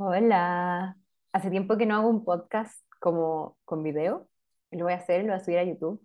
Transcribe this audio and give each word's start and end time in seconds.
Hola, 0.00 0.96
hace 1.32 1.50
tiempo 1.50 1.76
que 1.76 1.84
no 1.84 1.96
hago 1.96 2.08
un 2.08 2.24
podcast 2.24 2.80
como 3.00 3.58
con 3.64 3.82
video. 3.82 4.28
Lo 4.70 4.84
voy 4.84 4.92
a 4.92 4.96
hacer, 4.96 5.22
lo 5.22 5.32
voy 5.32 5.40
a 5.40 5.44
subir 5.44 5.58
a 5.58 5.64
YouTube. 5.64 6.00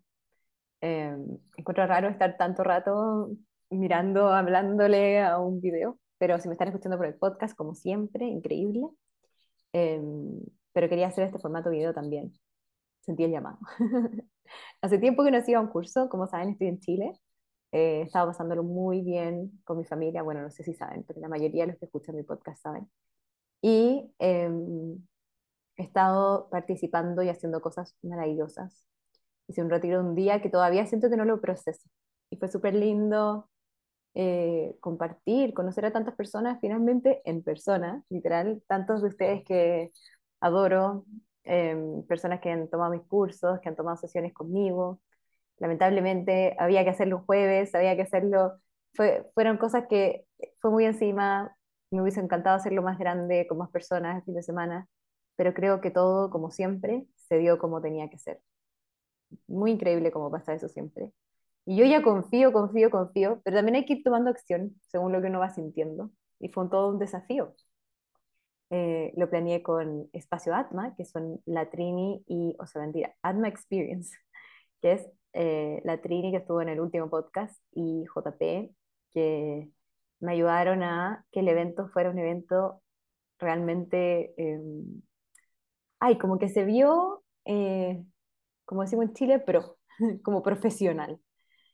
Eh, 0.81 1.15
encuentro 1.57 1.85
raro 1.87 2.09
estar 2.09 2.37
tanto 2.37 2.63
rato 2.63 3.31
mirando, 3.69 4.29
hablándole 4.29 5.21
a 5.21 5.37
un 5.39 5.61
video, 5.61 5.99
pero 6.17 6.39
si 6.39 6.47
me 6.47 6.53
están 6.55 6.69
escuchando 6.69 6.97
por 6.97 7.05
el 7.07 7.15
podcast, 7.15 7.55
como 7.55 7.75
siempre, 7.75 8.25
increíble. 8.25 8.81
Eh, 9.73 10.01
pero 10.73 10.89
quería 10.89 11.07
hacer 11.07 11.25
este 11.25 11.39
formato 11.39 11.69
video 11.69 11.93
también. 11.93 12.33
Sentí 13.01 13.23
el 13.25 13.31
llamado. 13.31 13.59
Hace 14.81 14.97
tiempo 14.99 15.23
que 15.23 15.31
no 15.31 15.37
hacía 15.37 15.59
un 15.59 15.67
curso, 15.67 16.09
como 16.09 16.27
saben, 16.27 16.49
estoy 16.49 16.67
en 16.67 16.79
Chile. 16.79 17.13
Eh, 17.71 18.01
estaba 18.03 18.31
pasándolo 18.31 18.63
muy 18.63 19.01
bien 19.01 19.61
con 19.65 19.77
mi 19.77 19.85
familia. 19.85 20.23
Bueno, 20.23 20.41
no 20.41 20.51
sé 20.51 20.63
si 20.63 20.73
saben, 20.73 21.03
pero 21.07 21.19
la 21.21 21.29
mayoría 21.29 21.65
de 21.65 21.73
los 21.73 21.79
que 21.79 21.85
escuchan 21.85 22.15
mi 22.15 22.23
podcast 22.23 22.61
saben. 22.63 22.89
Y 23.63 24.13
em, 24.19 24.97
he 25.77 25.83
estado 25.83 26.49
participando 26.51 27.23
y 27.23 27.29
haciendo 27.29 27.61
cosas 27.61 27.95
maravillosas. 28.03 28.85
Hice 29.47 29.61
un 29.63 29.69
retiro 29.69 30.01
un 30.01 30.15
día 30.15 30.41
que 30.41 30.49
todavía 30.49 30.85
siento 30.85 31.09
que 31.09 31.17
no 31.17 31.25
lo 31.25 31.41
proceso. 31.41 31.89
Y 32.29 32.37
fue 32.37 32.49
súper 32.49 32.75
lindo 32.75 33.49
eh, 34.15 34.75
compartir, 34.81 35.53
conocer 35.53 35.85
a 35.85 35.93
tantas 35.93 36.15
personas 36.15 36.59
finalmente 36.61 37.21
en 37.25 37.41
persona, 37.41 38.03
literal, 38.09 38.61
tantos 38.67 39.01
de 39.01 39.07
ustedes 39.07 39.43
que 39.45 39.91
adoro, 40.41 41.05
em, 41.45 42.03
personas 42.07 42.41
que 42.41 42.51
han 42.51 42.69
tomado 42.69 42.91
mis 42.91 43.03
cursos, 43.03 43.59
que 43.61 43.69
han 43.69 43.77
tomado 43.77 43.97
sesiones 43.97 44.33
conmigo. 44.33 44.99
Lamentablemente 45.59 46.55
había 46.59 46.83
que 46.83 46.91
hacerlo 46.91 47.19
un 47.19 47.25
jueves, 47.25 47.75
había 47.75 47.95
que 47.95 48.03
hacerlo, 48.03 48.53
fue, 48.93 49.29
fueron 49.35 49.57
cosas 49.57 49.85
que 49.89 50.25
fue 50.59 50.71
muy 50.71 50.85
encima, 50.85 51.55
me 51.93 52.01
hubiese 52.01 52.19
encantado 52.19 52.55
hacerlo 52.55 52.81
más 52.81 52.97
grande, 52.97 53.47
con 53.47 53.57
más 53.57 53.69
personas 53.69 54.17
el 54.17 54.23
fin 54.23 54.35
de 54.35 54.43
semana, 54.43 54.87
pero 55.35 55.53
creo 55.53 55.81
que 55.81 55.91
todo, 55.91 56.29
como 56.29 56.51
siempre, 56.51 57.05
se 57.15 57.37
dio 57.37 57.57
como 57.59 57.81
tenía 57.81 58.09
que 58.09 58.17
ser. 58.19 58.41
Muy 59.47 59.71
increíble 59.71 60.11
cómo 60.11 60.31
pasa 60.31 60.53
eso 60.53 60.67
siempre. 60.69 61.11
Y 61.65 61.77
yo 61.77 61.85
ya 61.85 62.03
confío, 62.03 62.51
confío, 62.53 62.89
confío, 62.91 63.41
pero 63.43 63.57
también 63.57 63.75
hay 63.75 63.85
que 63.85 63.93
ir 63.93 64.03
tomando 64.03 64.29
acción 64.29 64.75
según 64.89 65.11
lo 65.13 65.21
que 65.21 65.27
uno 65.27 65.39
va 65.39 65.49
sintiendo. 65.49 66.11
Y 66.39 66.49
fue 66.49 66.69
todo 66.69 66.89
un 66.89 66.99
desafío. 66.99 67.55
Eh, 68.69 69.13
lo 69.15 69.29
planeé 69.29 69.61
con 69.61 70.09
Espacio 70.13 70.55
Atma, 70.55 70.95
que 70.95 71.05
son 71.05 71.41
la 71.45 71.69
Trini 71.69 72.23
y, 72.27 72.55
o 72.59 72.65
sea, 72.65 72.81
mentira, 72.81 73.13
Atma 73.21 73.47
Experience, 73.47 74.17
que 74.81 74.93
es 74.93 75.07
eh, 75.33 75.81
la 75.85 76.01
que 76.01 76.35
estuvo 76.35 76.61
en 76.61 76.69
el 76.69 76.79
último 76.79 77.09
podcast, 77.09 77.61
y 77.71 78.05
JP, 78.05 78.71
que 79.11 79.69
me 80.23 80.31
ayudaron 80.31 80.83
a 80.83 81.25
que 81.31 81.41
el 81.41 81.49
evento 81.49 81.89
fuera 81.89 82.09
un 82.09 82.17
evento 82.17 82.81
realmente, 83.39 84.33
eh, 84.37 84.61
ay, 85.99 86.17
como 86.17 86.39
que 86.39 86.47
se 86.49 86.63
vio, 86.63 87.23
eh, 87.45 88.03
como 88.65 88.83
decimos 88.83 89.05
en 89.05 89.13
Chile, 89.13 89.39
pro, 89.39 89.77
como 90.23 90.41
profesional. 90.41 91.19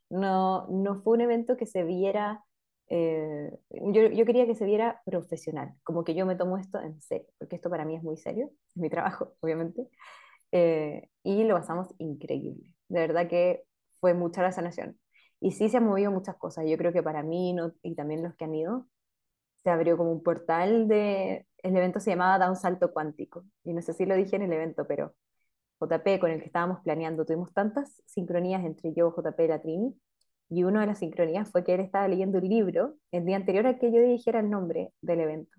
No, 0.10 0.68
no 0.70 1.02
fue 1.04 1.14
un 1.14 1.22
evento 1.22 1.58
que 1.58 1.68
se 1.68 1.84
viera, 1.84 2.44
eh, 2.88 3.52
yo, 3.70 4.08
yo, 4.08 4.26
quería 4.26 4.48
que 4.48 4.56
se 4.56 4.66
viera 4.66 5.00
profesional, 5.06 5.76
como 5.84 6.04
que 6.04 6.16
yo 6.16 6.26
me 6.26 6.36
tomo 6.36 6.58
esto 6.58 6.80
en 6.82 7.00
serio, 7.02 7.28
porque 7.38 7.58
esto 7.58 7.70
para 7.70 7.86
mí 7.86 7.96
es 7.96 8.04
muy 8.04 8.18
serio, 8.18 8.50
es 8.70 8.78
mi 8.82 8.90
trabajo, 8.90 9.36
obviamente, 9.42 9.88
eh, 10.52 11.08
y 11.24 11.44
lo 11.44 11.56
pasamos 11.56 11.94
increíble. 12.00 12.64
De 12.88 13.02
verdad 13.02 13.28
que 13.30 13.64
fue 14.00 14.16
mucha 14.16 14.42
la 14.42 14.52
sanación. 14.52 14.98
Y 15.42 15.52
sí 15.52 15.70
se 15.70 15.78
han 15.78 15.86
movido 15.86 16.12
muchas 16.12 16.36
cosas. 16.38 16.66
Yo 16.68 16.78
creo 16.78 16.92
que 16.92 17.04
para 17.04 17.24
mí 17.24 17.54
no, 17.54 17.74
y 17.82 17.96
también 17.96 18.24
los 18.24 18.36
que 18.36 18.46
han 18.46 18.56
ido, 18.56 18.88
se 19.64 19.70
abrió 19.70 19.98
como 19.98 20.12
un 20.12 20.24
portal 20.24 20.88
de... 20.88 21.46
El 21.58 21.76
evento 21.76 22.00
se 22.00 22.12
llamaba 22.12 22.40
Da 22.40 22.50
un 22.50 22.56
salto 22.56 22.92
cuántico. 22.94 23.46
Y 23.64 23.74
no 23.74 23.82
sé 23.82 23.94
si 23.94 24.06
lo 24.06 24.16
dije 24.16 24.36
en 24.36 24.44
el 24.44 24.54
evento, 24.54 24.86
pero 24.88 25.14
JP, 25.80 26.20
con 26.20 26.32
el 26.32 26.40
que 26.40 26.48
estábamos 26.48 26.82
planeando, 26.82 27.26
tuvimos 27.26 27.54
tantas 27.54 28.02
sincronías 28.06 28.64
entre 28.66 28.94
yo, 28.94 29.14
JP 29.16 29.40
y 29.40 29.48
la 29.48 29.62
Trini. 29.62 29.96
Y 30.50 30.64
una 30.64 30.82
de 30.82 30.88
las 30.88 31.00
sincronías 31.00 31.52
fue 31.52 31.64
que 31.64 31.76
él 31.76 31.82
estaba 31.82 32.08
leyendo 32.08 32.40
el 32.40 32.50
libro 32.50 32.96
el 33.12 33.26
día 33.26 33.36
anterior 33.36 33.68
a 33.68 33.78
que 33.78 33.92
yo 33.92 34.02
dijera 34.02 34.40
el 34.40 34.50
nombre 34.50 34.94
del 35.02 35.22
evento. 35.22 35.58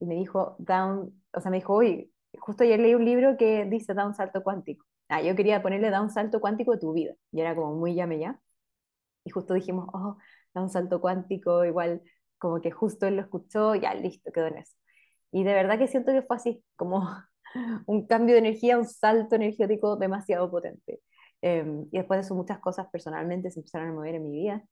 Y 0.00 0.06
me 0.06 0.14
dijo, 0.14 0.56
Down, 0.58 1.12
o 1.34 1.40
sea, 1.40 1.50
me 1.50 1.58
dijo, 1.58 1.74
oye, 1.74 2.10
justo 2.38 2.64
ayer 2.64 2.80
leí 2.80 2.94
un 2.94 3.04
libro 3.04 3.36
que 3.36 3.64
dice 3.66 3.94
Da 3.94 4.06
un 4.06 4.14
salto 4.14 4.42
cuántico. 4.42 4.86
Ah, 5.08 5.22
yo 5.22 5.34
quería 5.36 5.62
ponerle 5.62 5.90
Da 5.90 6.00
un 6.00 6.10
salto 6.10 6.40
cuántico 6.40 6.72
de 6.72 6.78
tu 6.78 6.92
vida. 6.92 7.14
Y 7.32 7.40
era 7.40 7.54
como 7.54 7.74
muy 7.74 7.94
llame 7.94 8.18
ya 8.18 8.40
y 9.24 9.30
justo 9.30 9.54
dijimos, 9.54 9.88
oh, 9.92 10.18
da 10.54 10.62
un 10.62 10.70
salto 10.70 11.00
cuántico, 11.00 11.64
igual 11.64 12.02
como 12.38 12.60
que 12.60 12.70
justo 12.70 13.06
él 13.06 13.16
lo 13.16 13.22
escuchó, 13.22 13.74
ya 13.74 13.94
listo, 13.94 14.32
quedó 14.32 14.48
en 14.48 14.58
eso. 14.58 14.76
Y 15.30 15.44
de 15.44 15.54
verdad 15.54 15.78
que 15.78 15.88
siento 15.88 16.12
que 16.12 16.22
fue 16.22 16.36
así, 16.36 16.64
como 16.76 17.08
un 17.86 18.06
cambio 18.06 18.34
de 18.34 18.40
energía, 18.40 18.78
un 18.78 18.86
salto 18.86 19.36
energético 19.36 19.96
demasiado 19.96 20.50
potente. 20.50 21.00
Eh, 21.42 21.64
y 21.90 21.98
después 21.98 22.18
de 22.18 22.22
eso 22.22 22.34
muchas 22.34 22.58
cosas 22.60 22.86
personalmente 22.90 23.50
se 23.50 23.60
empezaron 23.60 23.88
a 23.88 23.92
mover 23.92 24.14
en 24.16 24.24
mi 24.24 24.30
vida 24.30 24.64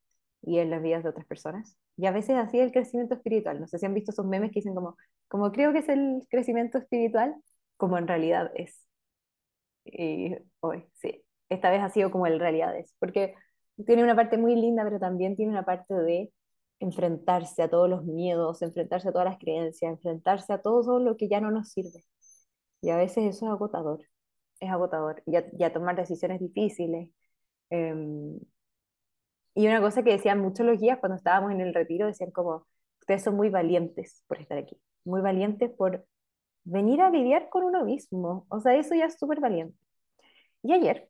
y 0.43 0.59
en 0.59 0.71
las 0.71 0.83
vidas 0.83 1.03
de 1.03 1.11
otras 1.11 1.27
personas. 1.27 1.77
Y 1.97 2.07
a 2.07 2.13
veces 2.13 2.37
así 2.37 2.59
el 2.59 2.73
crecimiento 2.73 3.15
espiritual. 3.15 3.61
No 3.61 3.67
sé 3.67 3.79
si 3.79 3.87
han 3.87 3.95
visto 3.95 4.13
esos 4.13 4.27
memes 4.27 4.51
que 4.51 4.61
dicen 4.61 4.75
como, 4.75 4.97
como 5.29 5.53
creo 5.53 5.73
que 5.73 5.81
es 5.81 5.89
el 5.89 6.27
crecimiento 6.31 6.79
espiritual, 6.79 7.37
como 7.77 7.99
en 7.99 8.09
realidad 8.09 8.51
es. 8.55 8.85
Y 9.85 10.37
hoy, 10.61 10.85
sí, 10.95 11.25
esta 11.49 11.71
vez 11.71 11.83
ha 11.83 11.91
sido 11.91 12.11
como 12.11 12.27
en 12.27 12.39
realidad 12.39 12.77
es. 12.77 12.95
Porque 12.99 13.35
tiene 13.87 14.05
una 14.05 14.17
parte 14.17 14.39
muy 14.39 14.55
linda, 14.57 14.85
pero 14.85 14.99
también 14.99 15.37
tiene 15.37 15.53
una 15.53 15.65
parte 15.65 15.95
de 15.95 16.33
enfrentarse 16.81 17.63
a 17.63 17.71
todos 17.71 17.89
los 17.89 18.05
miedos, 18.05 18.63
enfrentarse 18.63 19.09
a 19.09 19.13
todas 19.13 19.27
las 19.27 19.39
creencias, 19.39 19.93
enfrentarse 19.93 20.53
a 20.53 20.63
todo 20.63 20.99
lo 21.01 21.17
que 21.17 21.29
ya 21.29 21.41
no 21.41 21.51
nos 21.51 21.71
sirve. 21.71 22.05
Y 22.83 22.91
a 22.91 22.97
veces 22.97 23.25
eso 23.37 23.47
es 23.47 23.53
agotador, 23.53 24.01
es 24.61 24.71
agotador, 24.71 25.23
y 25.27 25.37
a, 25.65 25.73
tomar 25.73 25.97
decisiones 25.97 26.41
difíciles. 26.41 27.11
Em, 27.71 28.41
y 29.55 29.67
una 29.67 29.81
cosa 29.81 30.03
que 30.03 30.13
decían 30.13 30.41
muchos 30.41 30.67
los 30.67 30.79
guías 30.81 30.99
cuando 30.99 31.17
estábamos 31.17 31.53
en 31.53 31.61
el 31.61 31.75
retiro, 31.75 32.07
decían 32.07 32.31
como, 32.31 32.67
ustedes 33.01 33.23
son 33.23 33.37
muy 33.37 33.51
valientes 33.51 34.25
por 34.27 34.41
estar 34.41 34.59
aquí, 34.59 34.81
muy 35.05 35.21
valientes 35.21 35.71
por 35.71 36.07
venir 36.65 37.01
a 37.03 37.11
lidiar 37.11 37.49
con 37.51 37.65
uno 37.65 37.85
mismo. 37.85 38.47
O 38.51 38.61
sea, 38.61 38.75
eso 38.77 38.95
ya 38.95 39.07
es 39.07 39.19
súper 39.19 39.41
valiente. 39.41 39.77
Y 40.63 40.73
ayer 40.73 41.09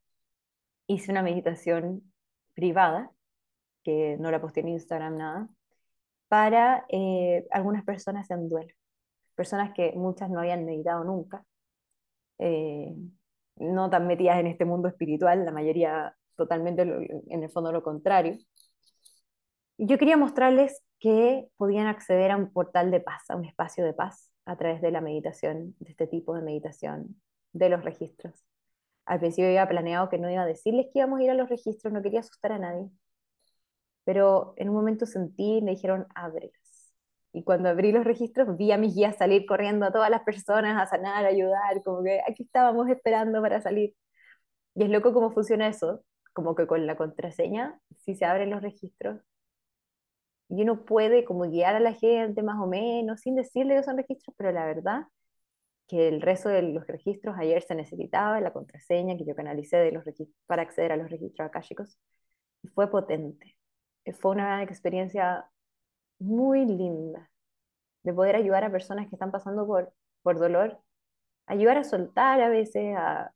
hice 0.87 1.12
una 1.12 1.22
meditación 1.22 2.09
privada, 2.54 3.10
que 3.82 4.16
no 4.18 4.30
la 4.30 4.40
posté 4.40 4.60
en 4.60 4.68
Instagram 4.68 5.16
nada, 5.16 5.48
para 6.28 6.84
eh, 6.88 7.46
algunas 7.50 7.84
personas 7.84 8.30
en 8.30 8.48
duelo. 8.48 8.74
Personas 9.34 9.72
que 9.74 9.92
muchas 9.92 10.30
no 10.30 10.40
habían 10.40 10.64
meditado 10.64 11.04
nunca, 11.04 11.44
eh, 12.38 12.94
no 13.56 13.90
tan 13.90 14.06
metidas 14.06 14.38
en 14.38 14.46
este 14.46 14.64
mundo 14.64 14.88
espiritual, 14.88 15.44
la 15.44 15.52
mayoría 15.52 16.14
totalmente 16.36 16.82
en 16.82 17.42
el 17.42 17.50
fondo 17.50 17.72
lo 17.72 17.82
contrario. 17.82 18.38
Yo 19.76 19.98
quería 19.98 20.16
mostrarles 20.16 20.82
que 20.98 21.48
podían 21.56 21.86
acceder 21.86 22.30
a 22.30 22.36
un 22.36 22.52
portal 22.52 22.90
de 22.90 23.00
paz, 23.00 23.28
a 23.30 23.36
un 23.36 23.44
espacio 23.44 23.84
de 23.84 23.94
paz, 23.94 24.30
a 24.44 24.56
través 24.56 24.80
de 24.82 24.90
la 24.90 25.00
meditación, 25.00 25.74
de 25.80 25.90
este 25.90 26.06
tipo 26.06 26.34
de 26.34 26.42
meditación, 26.42 27.20
de 27.52 27.68
los 27.70 27.84
registros. 27.84 28.49
Al 29.10 29.19
principio 29.19 29.48
había 29.48 29.69
planeado 29.69 30.09
que 30.09 30.19
no 30.19 30.31
iba 30.31 30.43
a 30.43 30.47
decirles 30.47 30.87
que 30.93 31.00
íbamos 31.00 31.19
a 31.21 31.25
ir 31.25 31.31
a 31.31 31.34
los 31.34 31.48
registros, 31.48 31.93
no 31.93 32.00
quería 32.00 32.21
asustar 32.21 32.53
a 32.53 32.60
nadie. 32.60 32.88
Pero 34.04 34.54
en 34.56 34.69
un 34.69 34.76
momento 34.76 35.04
sentí, 35.06 35.60
me 35.62 35.72
dijeron, 35.72 36.06
ábrelos. 36.15 36.94
Y 37.32 37.43
cuando 37.44 37.69
abrí 37.69 37.91
los 37.93 38.04
registros, 38.04 38.56
vi 38.56 38.71
a 38.72 38.78
mis 38.78 38.94
guías 38.94 39.16
salir 39.16 39.47
corriendo 39.47 39.84
a 39.87 39.93
todas 39.93 40.10
las 40.10 40.22
personas 40.22 40.81
a 40.81 40.87
sanar, 40.87 41.25
a 41.25 41.28
ayudar, 41.28 41.82
como 41.84 42.04
que 42.04 42.21
aquí 42.28 42.44
estábamos 42.44 42.88
esperando 42.88 43.43
para 43.43 43.60
salir. 43.60 43.94
Y 44.76 44.84
es 44.84 44.91
loco 44.91 45.12
cómo 45.12 45.32
funciona 45.32 45.69
eso, 45.69 46.04
como 46.32 46.54
que 46.54 46.66
con 46.69 46.87
la 46.87 46.97
contraseña, 46.97 47.81
si 47.97 48.15
se 48.15 48.25
abren 48.27 48.50
los 48.50 48.62
registros, 48.62 49.21
y 50.48 50.62
uno 50.62 50.84
puede 50.84 51.25
como 51.25 51.42
guiar 51.50 51.75
a 51.77 51.81
la 51.81 51.94
gente 51.94 52.42
más 52.42 52.60
o 52.60 52.66
menos, 52.69 53.21
sin 53.21 53.37
decirle 53.37 53.77
que 53.77 53.83
son 53.84 53.97
registros, 53.97 54.34
pero 54.39 54.53
la 54.53 54.66
verdad 54.66 55.04
que 55.91 56.07
el 56.09 56.22
resto 56.22 56.48
de 56.48 56.63
los 56.63 56.87
registros 56.87 57.37
ayer 57.37 57.63
se 57.63 57.75
necesitaba, 57.75 58.41
la 58.41 58.53
contraseña 58.53 59.16
que 59.16 59.25
yo 59.25 59.34
canalicé 59.34 59.77
de 59.78 59.91
los 59.91 60.04
para 60.47 60.63
acceder 60.63 60.92
a 60.92 60.97
los 60.97 61.10
registros 61.10 61.48
akáshicos, 61.48 61.98
fue 62.75 62.89
potente. 62.91 63.57
Fue 64.21 64.31
una 64.33 64.63
experiencia 64.63 65.51
muy 66.21 66.65
linda 66.65 67.28
de 68.04 68.15
poder 68.15 68.37
ayudar 68.37 68.65
a 68.65 68.71
personas 68.71 69.09
que 69.09 69.16
están 69.16 69.33
pasando 69.33 69.66
por, 69.66 69.92
por 70.22 70.39
dolor, 70.39 70.81
ayudar 71.47 71.78
a 71.78 71.84
soltar 71.84 72.41
a 72.41 72.48
veces, 72.48 72.95
a, 72.97 73.33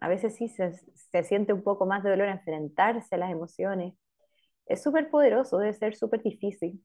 a 0.00 0.08
veces 0.08 0.34
sí 0.34 0.48
se, 0.48 0.72
se 0.72 1.22
siente 1.22 1.52
un 1.52 1.62
poco 1.62 1.86
más 1.86 2.02
de 2.02 2.10
dolor 2.10 2.28
a 2.28 2.32
enfrentarse 2.32 3.14
a 3.14 3.18
las 3.18 3.30
emociones. 3.30 3.94
Es 4.66 4.82
súper 4.82 5.08
poderoso, 5.10 5.58
debe 5.58 5.72
ser 5.74 5.96
súper 5.96 6.22
difícil, 6.22 6.84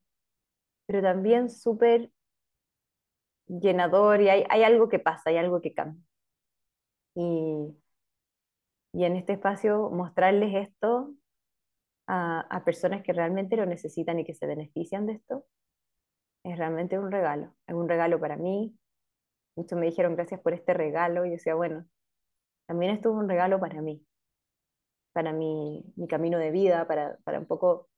pero 0.86 1.02
también 1.02 1.50
súper 1.50 2.12
llenador 3.48 4.22
y 4.22 4.30
hay, 4.30 4.46
hay 4.50 4.64
algo 4.64 4.90
que 4.90 5.00
pasa, 5.00 5.30
hay 5.30 5.38
algo 5.38 5.62
que 5.62 5.74
cambia. 5.74 6.02
Y, 7.16 7.76
y 8.94 9.06
en 9.06 9.16
este 9.16 9.34
espacio 9.34 9.90
mostrarles 9.90 10.68
esto 10.68 11.14
a, 12.08 12.42
a, 12.42 12.66
personas 12.66 13.04
que 13.04 13.14
realmente 13.14 13.56
lo 13.58 13.66
necesitan 13.66 14.20
y 14.20 14.26
que 14.26 14.34
se 14.34 14.48
benefician 14.48 15.06
de 15.06 15.14
esto, 15.14 15.46
es 16.44 16.58
realmente 16.58 17.00
un 17.00 17.12
regalo. 17.12 17.56
Es 17.68 17.76
un 17.76 17.90
regalo 17.90 18.20
para 18.20 18.38
mí, 18.38 18.78
Muchos 19.56 19.80
me 19.80 19.86
dijeron 19.86 20.16
gracias 20.16 20.42
por 20.42 20.54
este 20.54 20.74
regalo 20.74 21.26
y 21.26 21.30
yo 21.30 21.36
decía, 21.36 21.56
bueno, 21.56 21.86
también 22.68 22.94
esto 22.94 23.10
es 23.10 23.16
un 23.16 23.30
regalo 23.30 23.60
para 23.60 23.82
mí, 23.82 24.06
para 25.14 25.32
mi, 25.32 25.86
mi 25.96 26.08
camino 26.08 26.38
de 26.38 26.52
vida, 26.52 26.88
para, 26.88 27.18
para 27.24 27.40
un 27.40 27.46
poco 27.46 27.90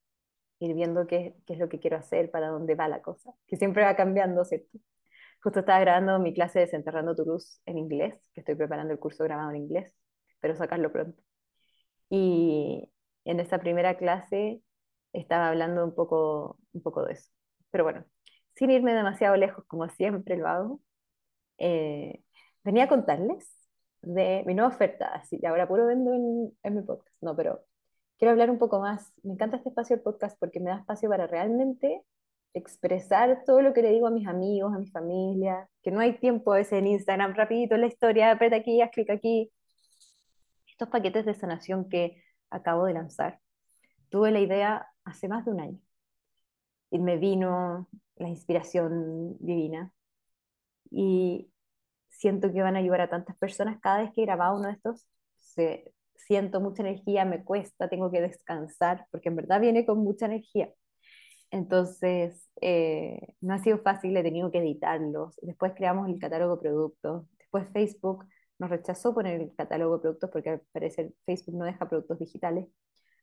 ir 0.59 0.75
viendo 0.75 1.07
qué, 1.07 1.35
qué, 1.45 1.53
es 1.53 1.59
lo 1.59 1.69
que 1.69 1.79
quiero 1.79 1.97
hacer, 1.97 2.29
para 2.29 2.49
dónde 2.49 2.75
va 2.75 2.87
la 2.87 3.01
cosa, 3.01 3.33
que 3.47 3.57
siempre 3.57 3.83
va 3.83 3.95
cambiando, 3.95 4.45
¿cierto? 4.45 4.77
Justo 5.41 5.59
estaba 5.59 5.79
grabando 5.79 6.19
mi 6.19 6.33
clase 6.33 6.59
de 6.59 6.65
Desenterrando 6.65 7.15
tu 7.15 7.25
luz 7.25 7.61
en 7.65 7.77
inglés, 7.77 8.15
que 8.33 8.41
estoy 8.41 8.55
preparando 8.55 8.93
el 8.93 8.99
curso 8.99 9.23
grabado 9.23 9.51
en 9.51 9.57
inglés, 9.57 9.95
espero 10.29 10.55
sacarlo 10.55 10.91
pronto. 10.91 11.21
Y 12.09 12.91
en 13.25 13.39
esa 13.39 13.59
primera 13.59 13.97
clase 13.97 14.61
estaba 15.13 15.49
hablando 15.49 15.83
un 15.85 15.95
poco, 15.95 16.59
un 16.73 16.81
poco 16.81 17.05
de 17.05 17.13
eso. 17.13 17.31
Pero 17.71 17.83
bueno, 17.83 18.05
sin 18.55 18.71
irme 18.71 18.93
demasiado 18.93 19.35
lejos, 19.37 19.65
como 19.67 19.89
siempre 19.89 20.37
lo 20.37 20.47
hago, 20.47 20.81
eh, 21.57 22.23
venía 22.63 22.85
a 22.85 22.89
contarles 22.89 23.53
de 24.01 24.43
mi 24.45 24.53
nueva 24.53 24.69
oferta, 24.73 25.07
así, 25.07 25.43
ahora 25.45 25.67
puro 25.67 25.85
vendo 25.87 26.13
en, 26.13 26.57
en, 26.63 26.75
mi 26.75 26.81
podcast, 26.83 27.15
no, 27.21 27.35
pero 27.35 27.65
quiero 28.17 28.31
hablar 28.31 28.49
un 28.49 28.59
poco 28.59 28.79
más. 28.79 29.11
Me 29.23 29.33
encanta 29.33 29.57
este 29.57 29.69
espacio 29.69 29.95
del 29.97 30.03
podcast 30.03 30.37
porque 30.39 30.59
me 30.59 30.69
da 30.71 30.77
espacio 30.79 31.09
para 31.09 31.27
realmente 31.27 32.03
expresar 32.53 33.43
todo 33.45 33.61
lo 33.61 33.73
que 33.73 33.81
le 33.81 33.91
digo 33.91 34.07
a 34.07 34.11
mis 34.11 34.27
amigos, 34.27 34.73
a 34.73 34.79
mi 34.79 34.87
familia, 34.87 35.69
que 35.83 35.91
no 35.91 35.99
hay 35.99 36.17
tiempo 36.19 36.53
a 36.53 36.57
veces 36.57 36.73
en 36.73 36.87
Instagram, 36.87 37.35
rapidito 37.35 37.77
la 37.77 37.87
historia, 37.87 38.31
aprieta 38.31 38.57
aquí, 38.57 38.81
haz 38.81 38.91
clic 38.91 39.09
aquí. 39.09 39.51
Estos 40.67 40.89
paquetes 40.89 41.25
de 41.25 41.33
sanación 41.33 41.89
que 41.89 42.23
acabo 42.49 42.85
de 42.85 42.93
lanzar, 42.93 43.39
tuve 44.09 44.31
la 44.31 44.39
idea 44.39 44.87
hace 45.03 45.27
más 45.27 45.45
de 45.45 45.51
un 45.51 45.59
año. 45.61 45.79
Y 46.89 46.99
me 46.99 47.17
vino 47.17 47.87
la 48.15 48.29
inspiración 48.29 49.37
divina. 49.39 49.91
Y 50.89 51.51
siento 52.09 52.51
que 52.51 52.61
van 52.61 52.75
a 52.75 52.79
ayudar 52.79 53.01
a 53.01 53.09
tantas 53.09 53.37
personas. 53.37 53.79
Cada 53.81 54.01
vez 54.01 54.11
que 54.13 54.23
grababa 54.23 54.57
uno 54.57 54.67
de 54.67 54.73
estos, 54.75 55.07
se, 55.37 55.93
siento 56.17 56.59
mucha 56.61 56.83
energía, 56.83 57.25
me 57.25 57.43
cuesta, 57.43 57.89
tengo 57.89 58.11
que 58.11 58.21
descansar, 58.21 59.07
porque 59.11 59.29
en 59.29 59.35
verdad 59.35 59.61
viene 59.61 59.85
con 59.85 59.99
mucha 59.99 60.25
energía. 60.25 60.69
Entonces, 61.51 62.49
eh, 62.61 63.35
no 63.41 63.53
ha 63.53 63.59
sido 63.59 63.79
fácil, 63.79 64.15
he 64.17 64.23
tenido 64.23 64.51
que 64.51 64.59
editarlos. 64.59 65.39
Después 65.41 65.73
creamos 65.75 66.09
el 66.09 66.19
catálogo 66.19 66.55
de 66.57 66.61
productos. 66.61 67.25
Después 67.37 67.69
Facebook 67.71 68.25
nos 68.59 68.69
rechazó 68.69 69.13
poner 69.13 69.39
el 69.41 69.55
catálogo 69.55 69.97
de 69.97 70.01
productos 70.01 70.29
porque 70.31 70.49
al 70.49 70.61
Facebook 71.25 71.55
no 71.55 71.65
deja 71.65 71.87
productos 71.87 72.19
digitales. 72.19 72.67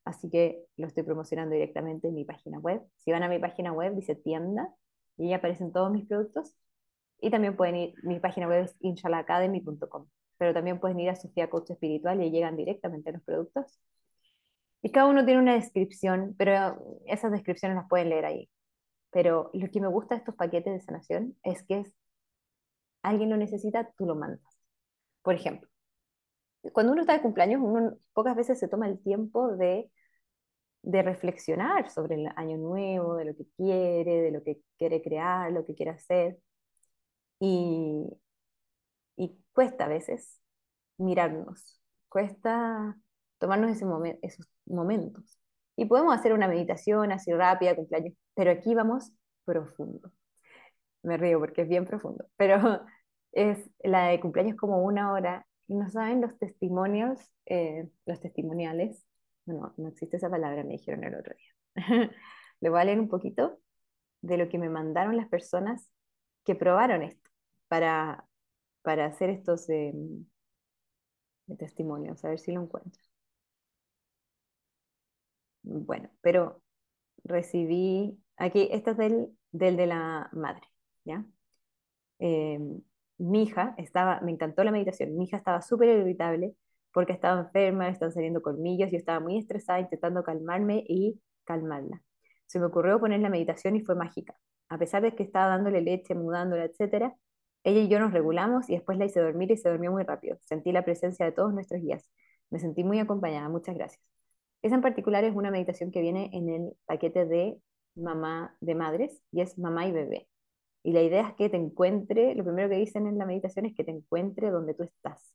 Así 0.04 0.30
que 0.30 0.64
lo 0.76 0.86
estoy 0.86 1.02
promocionando 1.02 1.54
directamente 1.54 2.08
en 2.08 2.14
mi 2.14 2.24
página 2.24 2.58
web. 2.58 2.82
Si 2.98 3.10
van 3.10 3.22
a 3.22 3.28
mi 3.28 3.38
página 3.38 3.72
web, 3.72 3.94
dice 3.94 4.14
tienda 4.14 4.68
y 5.16 5.26
ahí 5.26 5.32
aparecen 5.34 5.72
todos 5.72 5.90
mis 5.92 6.06
productos. 6.06 6.54
Y 7.20 7.30
también 7.30 7.56
pueden 7.56 7.76
ir, 7.76 7.94
mi 8.04 8.20
página 8.20 8.48
web 8.48 8.64
es 8.64 8.76
inshalacademy.com. 8.80 10.06
Pero 10.38 10.52
también 10.52 10.80
pueden 10.80 11.00
ir 11.00 11.10
a 11.10 11.16
Sofía 11.16 11.48
Coach 11.48 11.70
Espiritual 11.70 12.22
y 12.22 12.30
llegan 12.30 12.56
directamente 12.56 13.10
a 13.10 13.12
los 13.14 13.22
productos. 13.22 13.78
Y 14.84 14.92
cada 14.92 15.06
uno 15.08 15.24
tiene 15.24 15.40
una 15.40 15.54
descripción, 15.54 16.34
pero 16.38 17.00
esas 17.06 17.32
descripciones 17.32 17.76
las 17.76 17.88
pueden 17.88 18.10
leer 18.10 18.26
ahí. 18.26 18.50
Pero 19.10 19.50
lo 19.54 19.70
que 19.70 19.80
me 19.80 19.88
gusta 19.88 20.14
de 20.14 20.18
estos 20.20 20.34
paquetes 20.36 20.74
de 20.74 20.80
sanación 20.80 21.36
es 21.42 21.62
que 21.64 21.80
es, 21.80 21.94
alguien 23.02 23.30
lo 23.30 23.38
necesita, 23.38 23.90
tú 23.96 24.04
lo 24.04 24.14
mandas. 24.14 24.42
Por 25.22 25.34
ejemplo, 25.36 25.70
cuando 26.74 26.92
uno 26.92 27.00
está 27.02 27.14
de 27.14 27.22
cumpleaños, 27.22 27.62
uno 27.62 27.96
pocas 28.12 28.36
veces 28.36 28.58
se 28.58 28.68
toma 28.68 28.86
el 28.88 29.02
tiempo 29.02 29.56
de, 29.56 29.90
de 30.82 31.02
reflexionar 31.02 31.90
sobre 31.90 32.16
el 32.16 32.28
año 32.36 32.58
nuevo, 32.58 33.16
de 33.16 33.24
lo 33.26 33.36
que 33.36 33.46
quiere, 33.56 34.22
de 34.22 34.32
lo 34.32 34.42
que 34.44 34.60
quiere 34.78 35.02
crear, 35.02 35.50
lo 35.52 35.64
que 35.64 35.74
quiere 35.74 35.92
hacer. 35.92 36.38
Y, 37.40 38.06
y 39.16 39.38
cuesta 39.54 39.86
a 39.86 39.88
veces 39.88 40.40
mirarnos, 40.98 41.80
cuesta 42.08 42.98
tomarnos 43.38 43.70
ese 43.70 43.86
esos 44.22 44.53
momentos. 44.66 45.38
Y 45.76 45.86
podemos 45.86 46.14
hacer 46.14 46.32
una 46.32 46.48
meditación 46.48 47.12
así 47.12 47.32
rápida, 47.32 47.74
cumpleaños, 47.76 48.14
pero 48.34 48.50
aquí 48.52 48.74
vamos 48.74 49.12
profundo. 49.44 50.12
Me 51.02 51.16
río 51.16 51.38
porque 51.38 51.62
es 51.62 51.68
bien 51.68 51.84
profundo, 51.84 52.26
pero 52.36 52.84
es 53.32 53.58
la 53.82 54.08
de 54.08 54.20
cumpleaños 54.20 54.56
como 54.56 54.82
una 54.82 55.12
hora 55.12 55.46
y 55.66 55.74
no 55.74 55.88
saben 55.88 56.20
los 56.20 56.38
testimonios, 56.38 57.18
eh, 57.46 57.88
los 58.06 58.20
testimoniales, 58.20 59.04
no, 59.46 59.74
no 59.76 59.88
existe 59.88 60.16
esa 60.16 60.30
palabra, 60.30 60.62
me 60.64 60.74
dijeron 60.74 61.04
el 61.04 61.14
otro 61.14 61.34
día. 61.36 61.54
Le 62.60 62.68
voy 62.68 62.80
a 62.80 62.84
leer 62.84 63.00
un 63.00 63.08
poquito 63.08 63.58
de 64.22 64.38
lo 64.38 64.48
que 64.48 64.58
me 64.58 64.70
mandaron 64.70 65.16
las 65.16 65.28
personas 65.28 65.90
que 66.44 66.54
probaron 66.54 67.02
esto 67.02 67.30
para, 67.68 68.26
para 68.82 69.06
hacer 69.06 69.30
estos 69.30 69.68
eh, 69.70 69.92
testimonios, 71.58 72.24
a 72.24 72.28
ver 72.30 72.38
si 72.38 72.52
lo 72.52 72.62
encuentro. 72.62 73.02
Bueno, 75.64 76.10
pero 76.20 76.62
recibí, 77.24 78.18
aquí, 78.36 78.68
esta 78.72 78.92
es 78.92 78.96
del, 78.98 79.28
del 79.52 79.76
de 79.76 79.86
la 79.86 80.28
madre, 80.32 80.62
¿ya? 81.04 81.24
Eh, 82.18 82.58
mi 83.18 83.42
hija 83.44 83.74
estaba, 83.78 84.20
me 84.20 84.32
encantó 84.32 84.64
la 84.64 84.72
meditación, 84.72 85.16
mi 85.16 85.24
hija 85.24 85.36
estaba 85.38 85.62
súper 85.62 85.88
irritable 85.90 86.54
porque 86.92 87.12
estaba 87.12 87.40
enferma, 87.40 87.88
estaban 87.88 88.12
saliendo 88.12 88.42
colmillos, 88.42 88.90
yo 88.90 88.98
estaba 88.98 89.20
muy 89.20 89.38
estresada 89.38 89.80
intentando 89.80 90.22
calmarme 90.24 90.84
y 90.88 91.20
calmarla. 91.44 92.02
Se 92.46 92.60
me 92.60 92.66
ocurrió 92.66 93.00
poner 93.00 93.20
la 93.20 93.30
meditación 93.30 93.76
y 93.76 93.80
fue 93.82 93.94
mágica. 93.96 94.36
A 94.68 94.78
pesar 94.78 95.02
de 95.02 95.14
que 95.14 95.22
estaba 95.24 95.48
dándole 95.48 95.80
leche, 95.82 96.14
mudándola, 96.14 96.64
etcétera, 96.64 97.16
ella 97.64 97.80
y 97.80 97.88
yo 97.88 97.98
nos 98.00 98.12
regulamos 98.12 98.68
y 98.70 98.74
después 98.74 98.98
la 98.98 99.06
hice 99.06 99.20
dormir 99.20 99.50
y 99.50 99.56
se 99.56 99.70
durmió 99.70 99.92
muy 99.92 100.04
rápido. 100.04 100.38
Sentí 100.44 100.72
la 100.72 100.84
presencia 100.84 101.26
de 101.26 101.32
todos 101.32 101.54
nuestros 101.54 101.80
guías. 101.82 102.10
Me 102.50 102.60
sentí 102.60 102.84
muy 102.84 103.00
acompañada, 103.00 103.48
muchas 103.48 103.74
gracias. 103.76 104.13
Esa 104.64 104.76
en 104.76 104.80
particular 104.80 105.24
es 105.24 105.36
una 105.36 105.50
meditación 105.50 105.90
que 105.90 106.00
viene 106.00 106.30
en 106.32 106.48
el 106.48 106.72
paquete 106.86 107.26
de 107.26 107.60
mamá 107.96 108.56
de 108.60 108.74
madres 108.74 109.20
y 109.30 109.42
es 109.42 109.58
mamá 109.58 109.86
y 109.86 109.92
bebé. 109.92 110.26
Y 110.82 110.92
la 110.92 111.02
idea 111.02 111.28
es 111.28 111.34
que 111.34 111.50
te 111.50 111.58
encuentre, 111.58 112.34
lo 112.34 112.44
primero 112.44 112.70
que 112.70 112.76
dicen 112.76 113.06
en 113.06 113.18
la 113.18 113.26
meditación 113.26 113.66
es 113.66 113.74
que 113.74 113.84
te 113.84 113.90
encuentre 113.90 114.50
donde 114.50 114.72
tú 114.72 114.84
estás. 114.84 115.34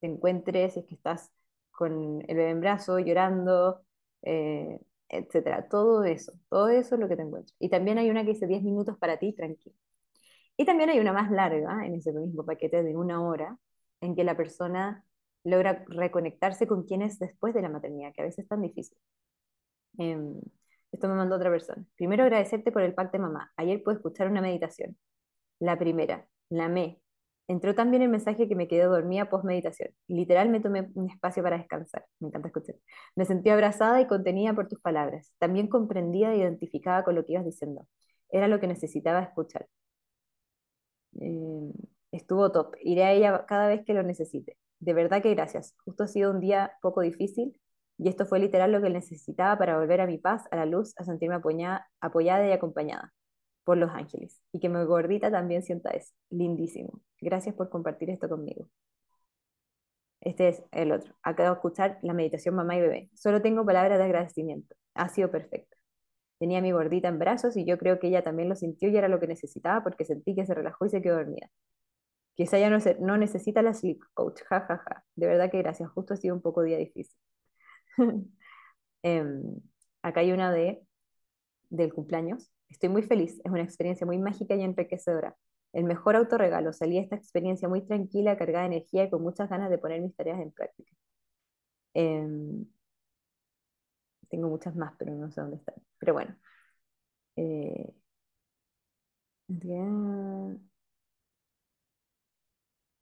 Te 0.00 0.06
encuentres 0.06 0.72
si 0.72 0.80
es 0.80 0.86
que 0.86 0.94
estás 0.94 1.30
con 1.70 2.22
el 2.26 2.34
bebé 2.34 2.48
en 2.50 2.60
brazo, 2.62 2.98
llorando, 2.98 3.82
eh, 4.22 4.80
etcétera. 5.10 5.68
Todo 5.68 6.04
eso, 6.04 6.32
todo 6.48 6.70
eso 6.70 6.94
es 6.94 7.00
lo 7.02 7.08
que 7.08 7.16
te 7.16 7.22
encuentras. 7.22 7.54
Y 7.58 7.68
también 7.68 7.98
hay 7.98 8.08
una 8.08 8.24
que 8.24 8.30
dice 8.30 8.46
10 8.46 8.62
minutos 8.62 8.96
para 8.98 9.18
ti, 9.18 9.34
tranquilo. 9.34 9.76
Y 10.56 10.64
también 10.64 10.88
hay 10.88 10.98
una 10.98 11.12
más 11.12 11.30
larga, 11.30 11.84
en 11.86 11.94
ese 11.94 12.10
mismo 12.12 12.46
paquete 12.46 12.82
de 12.82 12.96
una 12.96 13.22
hora, 13.22 13.58
en 14.00 14.16
que 14.16 14.24
la 14.24 14.36
persona 14.36 15.04
logra 15.44 15.84
reconectarse 15.88 16.66
con 16.66 16.84
quien 16.84 17.02
es 17.02 17.18
después 17.18 17.54
de 17.54 17.62
la 17.62 17.68
maternidad, 17.68 18.12
que 18.14 18.22
a 18.22 18.24
veces 18.24 18.40
es 18.44 18.48
tan 18.48 18.62
difícil. 18.62 18.96
Eh, 19.98 20.18
esto 20.92 21.08
me 21.08 21.14
mandó 21.14 21.36
otra 21.36 21.50
persona. 21.50 21.84
Primero 21.96 22.24
agradecerte 22.24 22.72
por 22.72 22.82
el 22.82 22.94
pacto 22.94 23.18
de 23.18 23.22
mamá. 23.24 23.52
Ayer 23.56 23.82
pude 23.82 23.96
escuchar 23.96 24.28
una 24.28 24.42
meditación. 24.42 24.96
La 25.60 25.78
primera, 25.78 26.28
la 26.50 26.68
me. 26.68 27.00
Entró 27.48 27.74
también 27.74 28.02
el 28.02 28.08
mensaje 28.08 28.48
que 28.48 28.54
me 28.56 28.68
quedé 28.68 28.84
dormida 28.84 29.28
post 29.30 29.44
meditación. 29.44 29.90
Literal 30.08 30.48
me 30.50 30.60
tomé 30.60 30.90
un 30.94 31.10
espacio 31.10 31.42
para 31.42 31.58
descansar. 31.58 32.06
Me 32.20 32.28
encanta 32.28 32.48
escuchar. 32.48 32.76
Me 33.16 33.24
sentí 33.24 33.50
abrazada 33.50 34.00
y 34.00 34.06
contenida 34.06 34.54
por 34.54 34.68
tus 34.68 34.80
palabras. 34.80 35.32
También 35.38 35.68
comprendida 35.68 36.32
e 36.32 36.38
identificada 36.38 37.04
con 37.04 37.14
lo 37.14 37.24
que 37.24 37.32
ibas 37.34 37.44
diciendo. 37.44 37.86
Era 38.30 38.48
lo 38.48 38.60
que 38.60 38.68
necesitaba 38.68 39.20
escuchar. 39.22 39.68
Eh, 41.20 41.72
estuvo 42.12 42.50
top. 42.52 42.76
Iré 42.82 43.04
a 43.04 43.12
ella 43.12 43.46
cada 43.46 43.68
vez 43.68 43.84
que 43.84 43.94
lo 43.94 44.02
necesite. 44.02 44.56
De 44.82 44.94
verdad 44.94 45.22
que 45.22 45.32
gracias. 45.32 45.76
Justo 45.84 46.02
ha 46.02 46.08
sido 46.08 46.32
un 46.32 46.40
día 46.40 46.72
poco 46.82 47.02
difícil, 47.02 47.56
y 47.98 48.08
esto 48.08 48.26
fue 48.26 48.40
literal 48.40 48.72
lo 48.72 48.82
que 48.82 48.90
necesitaba 48.90 49.56
para 49.56 49.78
volver 49.78 50.00
a 50.00 50.08
mi 50.08 50.18
paz, 50.18 50.42
a 50.50 50.56
la 50.56 50.66
luz, 50.66 50.92
a 50.98 51.04
sentirme 51.04 51.36
apoyada, 51.36 52.48
y 52.48 52.50
acompañada 52.50 53.12
por 53.62 53.76
los 53.76 53.92
ángeles. 53.92 54.42
Y 54.50 54.58
que 54.58 54.68
mi 54.68 54.84
gordita 54.84 55.30
también 55.30 55.62
sienta 55.62 55.90
eso. 55.90 56.12
Lindísimo. 56.30 57.00
Gracias 57.20 57.54
por 57.54 57.70
compartir 57.70 58.10
esto 58.10 58.28
conmigo. 58.28 58.68
Este 60.20 60.48
es 60.48 60.64
el 60.72 60.90
otro. 60.90 61.14
Acabo 61.22 61.50
de 61.50 61.54
escuchar 61.54 62.00
la 62.02 62.12
meditación 62.12 62.56
mamá 62.56 62.74
y 62.74 62.80
bebé. 62.80 63.10
Solo 63.14 63.40
tengo 63.40 63.64
palabras 63.64 63.98
de 63.98 64.04
agradecimiento. 64.04 64.74
Ha 64.94 65.08
sido 65.10 65.30
perfecta. 65.30 65.76
Tenía 66.40 66.58
a 66.58 66.62
mi 66.62 66.72
gordita 66.72 67.06
en 67.06 67.20
brazos 67.20 67.56
y 67.56 67.64
yo 67.64 67.78
creo 67.78 68.00
que 68.00 68.08
ella 68.08 68.24
también 68.24 68.48
lo 68.48 68.56
sintió 68.56 68.88
y 68.88 68.96
era 68.96 69.06
lo 69.06 69.20
que 69.20 69.28
necesitaba 69.28 69.84
porque 69.84 70.04
sentí 70.04 70.34
que 70.34 70.44
se 70.44 70.54
relajó 70.54 70.86
y 70.86 70.90
se 70.90 71.00
quedó 71.00 71.18
dormida. 71.18 71.48
Quizá 72.34 72.58
ya 72.58 72.70
no, 72.70 73.16
necesita 73.18 73.62
la 73.62 73.74
sleep 73.74 74.00
coach. 74.14 74.42
Ja, 74.48 74.60
ja, 74.62 74.78
ja. 74.78 75.04
De 75.16 75.26
verdad 75.26 75.50
que 75.50 75.58
gracias. 75.58 75.90
Justo 75.90 76.14
ha 76.14 76.16
sido 76.16 76.34
un 76.34 76.42
poco 76.42 76.62
día 76.62 76.78
difícil. 76.78 77.16
Em, 79.04 79.60
acá 80.02 80.20
hay 80.20 80.32
una 80.32 80.52
de 80.52 80.82
del 81.70 81.92
cumpleaños. 81.94 82.50
Estoy 82.68 82.88
muy 82.90 83.02
feliz, 83.02 83.40
es 83.44 83.52
una 83.52 83.62
experiencia 83.62 84.06
muy 84.06 84.18
mágica 84.18 84.54
y 84.56 84.62
enriquecedora. 84.62 85.36
El 85.72 85.84
mejor 85.84 86.16
autorregalo. 86.16 86.72
Salí 86.72 86.96
de 86.96 87.02
esta 87.02 87.16
experiencia 87.16 87.68
muy 87.68 87.82
tranquila, 87.86 88.36
cargada 88.36 88.68
de 88.68 88.76
energía 88.76 89.04
y 89.04 89.10
con 89.10 89.22
muchas 89.22 89.50
ganas 89.50 89.70
de 89.70 89.78
poner 89.78 90.00
mis 90.02 90.14
tareas 90.16 90.40
en 90.40 90.52
práctica. 90.52 90.92
Em, 91.94 92.66
tengo 94.28 94.48
muchas 94.48 94.74
más, 94.76 94.94
pero 94.98 95.14
no 95.14 95.30
sé 95.30 95.40
dónde 95.40 95.56
están. 95.58 95.74
Pero 95.98 96.14
bueno. 96.14 96.36
Eh, 97.36 97.92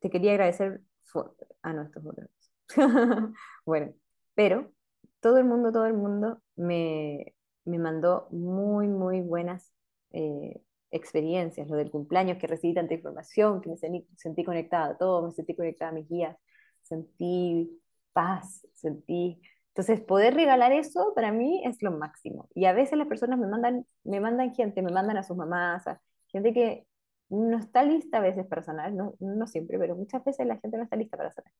te 0.00 0.10
quería 0.10 0.32
agradecer. 0.32 0.80
Esto 1.04 1.34
es 1.40 2.06
otro. 2.06 2.28
Bueno, 3.64 3.92
pero 4.34 4.72
todo 5.20 5.38
el 5.38 5.44
mundo, 5.44 5.72
todo 5.72 5.86
el 5.86 5.94
mundo 5.94 6.40
me, 6.56 7.34
me 7.64 7.78
mandó 7.78 8.28
muy, 8.30 8.88
muy 8.88 9.20
buenas 9.20 9.72
eh, 10.12 10.60
experiencias. 10.90 11.68
Lo 11.68 11.76
del 11.76 11.90
cumpleaños, 11.90 12.38
que 12.38 12.46
recibí 12.46 12.74
tanta 12.74 12.94
información, 12.94 13.60
que 13.60 13.70
me 13.70 13.76
sentí, 13.76 14.06
sentí 14.16 14.44
conectada 14.44 14.90
a 14.90 14.96
todo, 14.98 15.26
me 15.26 15.32
sentí 15.32 15.54
conectada 15.54 15.90
a 15.90 15.94
mis 15.94 16.08
guías, 16.08 16.36
sentí 16.82 17.80
paz, 18.12 18.66
sentí... 18.74 19.40
Entonces, 19.68 20.00
poder 20.00 20.34
regalar 20.34 20.72
eso 20.72 21.12
para 21.14 21.32
mí 21.32 21.62
es 21.64 21.80
lo 21.82 21.92
máximo. 21.92 22.48
Y 22.54 22.64
a 22.64 22.72
veces 22.72 22.98
las 22.98 23.06
personas 23.06 23.38
me 23.38 23.46
mandan, 23.46 23.86
me 24.04 24.20
mandan 24.20 24.54
gente, 24.54 24.82
me 24.82 24.92
mandan 24.92 25.16
a 25.16 25.22
sus 25.22 25.36
mamás, 25.36 25.86
a 25.86 26.00
gente 26.28 26.52
que 26.52 26.86
no 27.30 27.58
está 27.58 27.82
lista 27.84 28.18
a 28.18 28.20
veces 28.20 28.46
para 28.46 28.62
sanar, 28.62 28.92
no, 28.92 29.14
no 29.20 29.46
siempre, 29.46 29.78
pero 29.78 29.96
muchas 29.96 30.24
veces 30.24 30.46
la 30.46 30.58
gente 30.58 30.76
no 30.76 30.84
está 30.84 30.96
lista 30.96 31.16
para 31.16 31.32
sanar. 31.32 31.52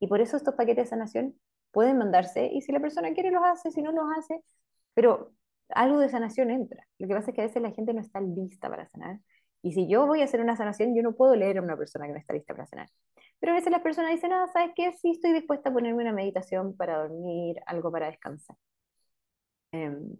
Y 0.00 0.08
por 0.08 0.20
eso 0.20 0.36
estos 0.36 0.54
paquetes 0.54 0.86
de 0.86 0.90
sanación 0.90 1.36
pueden 1.72 1.98
mandarse 1.98 2.46
y 2.52 2.62
si 2.62 2.72
la 2.72 2.80
persona 2.80 3.12
quiere 3.12 3.30
los 3.30 3.42
hace, 3.44 3.70
si 3.70 3.82
no 3.82 3.92
los 3.92 4.06
hace, 4.16 4.42
pero 4.94 5.32
algo 5.70 6.00
de 6.00 6.08
sanación 6.08 6.50
entra. 6.50 6.86
Lo 6.98 7.06
que 7.08 7.14
pasa 7.14 7.30
es 7.30 7.34
que 7.36 7.42
a 7.42 7.46
veces 7.46 7.62
la 7.62 7.72
gente 7.72 7.94
no 7.94 8.00
está 8.00 8.20
lista 8.20 8.68
para 8.68 8.86
sanar. 8.88 9.20
Y 9.62 9.72
si 9.72 9.88
yo 9.88 10.06
voy 10.06 10.22
a 10.22 10.24
hacer 10.24 10.40
una 10.40 10.56
sanación, 10.56 10.96
yo 10.96 11.02
no 11.02 11.14
puedo 11.14 11.36
leer 11.36 11.58
a 11.58 11.62
una 11.62 11.76
persona 11.76 12.06
que 12.06 12.12
no 12.12 12.18
está 12.18 12.34
lista 12.34 12.54
para 12.54 12.66
sanar. 12.66 12.88
Pero 13.40 13.52
a 13.52 13.56
veces 13.56 13.70
las 13.72 13.82
personas 13.82 14.10
dicen, 14.12 14.32
ah, 14.32 14.46
¿sabes 14.52 14.72
qué? 14.74 14.92
Sí 14.92 15.12
estoy 15.12 15.32
dispuesta 15.32 15.70
a 15.70 15.72
ponerme 15.72 16.02
una 16.02 16.12
meditación 16.12 16.76
para 16.76 16.98
dormir, 16.98 17.56
algo 17.66 17.92
para 17.92 18.06
descansar. 18.08 18.56
Em, 19.72 20.16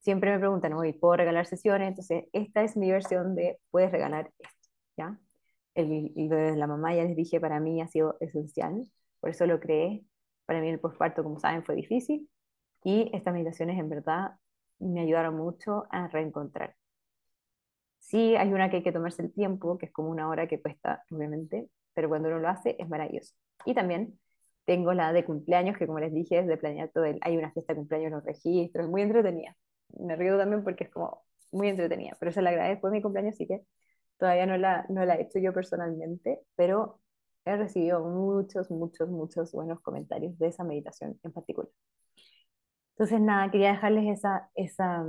siempre 0.00 0.32
me 0.32 0.38
preguntan, 0.38 0.72
hoy 0.74 0.92
¿puedo 0.92 1.16
regalar 1.16 1.46
sesiones? 1.46 1.88
Entonces, 1.88 2.24
esta 2.32 2.62
es 2.62 2.76
mi 2.76 2.90
versión 2.90 3.34
de, 3.34 3.58
puedes 3.70 3.90
regalar 3.92 4.30
esto, 4.38 4.68
¿ya? 4.96 5.18
El, 5.74 6.12
lo 6.16 6.36
de 6.36 6.56
la 6.56 6.66
mamá, 6.66 6.94
ya 6.94 7.04
les 7.04 7.16
dije, 7.16 7.40
para 7.40 7.60
mí 7.60 7.80
ha 7.80 7.88
sido 7.88 8.16
esencial, 8.20 8.84
por 9.20 9.30
eso 9.30 9.46
lo 9.46 9.60
creé. 9.60 10.04
Para 10.46 10.60
mí 10.60 10.68
el 10.68 10.80
posparto, 10.80 11.22
como 11.22 11.38
saben, 11.38 11.64
fue 11.64 11.76
difícil 11.76 12.28
y 12.82 13.10
estas 13.14 13.34
meditaciones 13.34 13.78
en 13.78 13.88
verdad 13.88 14.32
me 14.78 15.00
ayudaron 15.00 15.36
mucho 15.36 15.86
a 15.90 16.08
reencontrar. 16.08 16.74
Sí, 17.98 18.34
hay 18.36 18.52
una 18.52 18.70
que 18.70 18.76
hay 18.78 18.82
que 18.82 18.92
tomarse 18.92 19.22
el 19.22 19.32
tiempo, 19.32 19.78
que 19.78 19.86
es 19.86 19.92
como 19.92 20.10
una 20.10 20.28
hora 20.28 20.48
que 20.48 20.60
cuesta, 20.60 21.04
obviamente, 21.10 21.68
pero 21.94 22.08
cuando 22.08 22.28
uno 22.28 22.38
lo 22.40 22.48
hace 22.48 22.76
es 22.78 22.88
maravilloso. 22.88 23.34
Y 23.64 23.74
también 23.74 24.18
tengo 24.64 24.92
la 24.94 25.12
de 25.12 25.24
cumpleaños, 25.24 25.76
que 25.78 25.86
como 25.86 26.00
les 26.00 26.12
dije, 26.12 26.38
es 26.40 26.46
de 26.46 26.56
planear 26.56 26.90
todo 26.92 27.04
el... 27.04 27.18
Hay 27.22 27.36
una 27.36 27.52
fiesta 27.52 27.72
de 27.74 27.78
cumpleaños 27.78 28.10
los 28.12 28.24
registros, 28.24 28.88
muy 28.88 29.02
entretenida. 29.02 29.56
Me 29.98 30.16
río 30.16 30.38
también 30.38 30.64
porque 30.64 30.84
es 30.84 30.90
como 30.90 31.24
muy 31.52 31.68
entretenida, 31.68 32.16
pero 32.20 32.32
se 32.32 32.42
la 32.42 32.52
grabé 32.52 32.70
después 32.70 32.92
de 32.92 32.98
mi 32.98 33.02
cumpleaños, 33.02 33.34
así 33.34 33.46
que 33.46 33.62
todavía 34.18 34.46
no 34.46 34.56
la, 34.56 34.86
no 34.88 35.04
la 35.04 35.16
he 35.16 35.22
hecho 35.22 35.38
yo 35.38 35.52
personalmente, 35.52 36.40
pero 36.56 37.00
he 37.44 37.56
recibido 37.56 38.00
muchos, 38.04 38.70
muchos, 38.70 39.08
muchos 39.10 39.52
buenos 39.52 39.80
comentarios 39.80 40.38
de 40.38 40.48
esa 40.48 40.64
meditación 40.64 41.18
en 41.22 41.32
particular. 41.32 41.70
Entonces, 42.94 43.20
nada, 43.20 43.50
quería 43.50 43.72
dejarles 43.72 44.18
esa, 44.18 44.50
esa, 44.54 45.04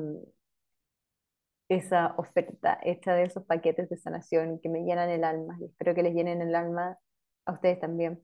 esa 1.70 2.14
oferta 2.18 2.80
hecha 2.84 3.14
de 3.16 3.24
esos 3.24 3.44
paquetes 3.46 3.90
de 3.90 3.98
sanación 3.98 4.60
que 4.60 4.70
me 4.70 4.84
llenan 4.84 5.10
el 5.10 5.24
alma 5.24 5.58
y 5.60 5.66
espero 5.66 5.96
que 5.96 6.04
les 6.04 6.14
llenen 6.14 6.42
el 6.42 6.56
alma 6.56 6.98
a 7.46 7.54
ustedes 7.54 7.80
también. 7.80 8.24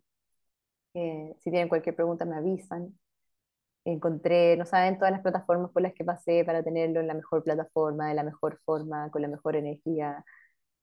Eh, 0.94 1.36
si 1.40 1.52
tienen 1.52 1.70
cualquier 1.70 1.96
pregunta, 1.96 2.26
me 2.26 2.36
avisan. 2.38 2.98
Encontré, 3.88 4.58
no 4.58 4.66
saben, 4.66 4.98
todas 4.98 5.12
las 5.12 5.22
plataformas 5.22 5.72
por 5.72 5.82
las 5.82 5.94
que 5.94 6.04
pasé 6.06 6.44
para 6.46 6.64
tenerlo 6.64 7.00
en 7.00 7.08
la 7.08 7.14
mejor 7.14 7.44
plataforma, 7.44 8.10
de 8.10 8.16
la 8.16 8.24
mejor 8.24 8.60
forma, 8.66 9.10
con 9.12 9.22
la 9.22 9.28
mejor 9.30 9.56
energía, 9.56 10.26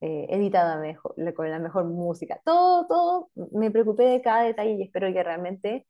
eh, 0.01 0.27
editada 0.29 0.77
mejor, 0.79 1.15
con 1.35 1.49
la 1.51 1.59
mejor 1.59 1.85
música. 1.85 2.41
Todo, 2.45 2.87
todo, 2.87 3.29
me 3.51 3.71
preocupé 3.71 4.03
de 4.05 4.21
cada 4.21 4.43
detalle 4.43 4.71
y 4.73 4.83
espero 4.83 5.11
que 5.13 5.23
realmente 5.23 5.87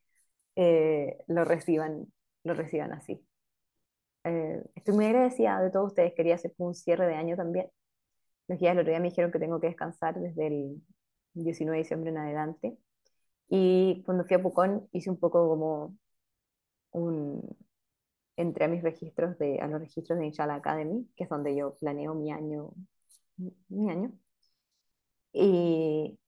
eh, 0.56 1.18
lo 1.28 1.44
reciban 1.44 2.06
lo 2.46 2.54
reciban 2.54 2.92
así. 2.92 3.20
Eh, 4.24 4.62
estoy 4.74 4.94
muy 4.94 5.06
agradecida 5.06 5.60
de 5.60 5.70
todos 5.70 5.88
ustedes. 5.88 6.14
Quería 6.14 6.36
hacer 6.36 6.54
un 6.58 6.74
cierre 6.74 7.06
de 7.06 7.14
año 7.16 7.36
también. 7.36 7.68
Los 8.48 8.58
días 8.60 8.72
el 8.72 8.80
otro 8.80 8.90
día 8.90 9.00
me 9.00 9.08
dijeron 9.10 9.32
que 9.32 9.38
tengo 9.38 9.60
que 9.60 9.68
descansar 9.68 10.16
desde 10.20 10.48
el 10.48 10.82
19 11.34 11.76
de 11.78 11.82
diciembre 11.82 12.10
en 12.10 12.18
adelante. 12.18 12.78
Y 13.48 14.02
cuando 14.04 14.24
fui 14.24 14.36
a 14.36 14.42
Pucón 14.42 14.88
hice 14.92 15.10
un 15.10 15.18
poco 15.18 15.48
como 15.48 15.96
un... 16.96 17.56
Entré 18.36 18.66
a 18.66 18.68
mis 18.68 18.82
registros, 18.82 19.38
de, 19.38 19.60
a 19.60 19.66
los 19.68 19.80
registros 19.80 20.18
de 20.18 20.26
Inshallah 20.26 20.56
Academy, 20.56 21.08
que 21.16 21.24
es 21.24 21.30
donde 21.30 21.56
yo 21.56 21.74
planeo 21.76 22.14
mi 22.14 22.32
año. 22.32 22.70
Mi 23.68 23.90
año. 23.90 24.12
Y 25.32 26.18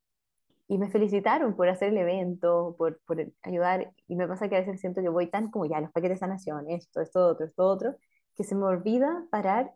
y 0.68 0.78
me 0.78 0.90
felicitaron 0.90 1.56
por 1.56 1.68
hacer 1.68 1.90
el 1.90 1.98
evento, 1.98 2.74
por, 2.78 3.00
por, 3.06 3.18
ayudar, 3.42 3.92
y 4.06 4.16
me 4.16 4.28
pasa 4.28 4.48
que 4.48 4.56
a 4.56 4.60
veces 4.60 4.80
siento 4.80 5.02
que 5.02 5.08
voy 5.08 5.28
tan 5.30 5.50
como 5.50 5.66
ya, 5.66 5.80
los 5.80 5.92
paquetes 5.92 6.16
de 6.16 6.20
sanación, 6.20 6.70
esto, 6.70 7.00
esto, 7.00 7.26
otro, 7.26 7.46
esto, 7.46 7.64
otro, 7.66 7.96
que 8.36 8.44
se 8.44 8.54
me 8.54 8.64
olvida 8.64 9.26
parar 9.30 9.74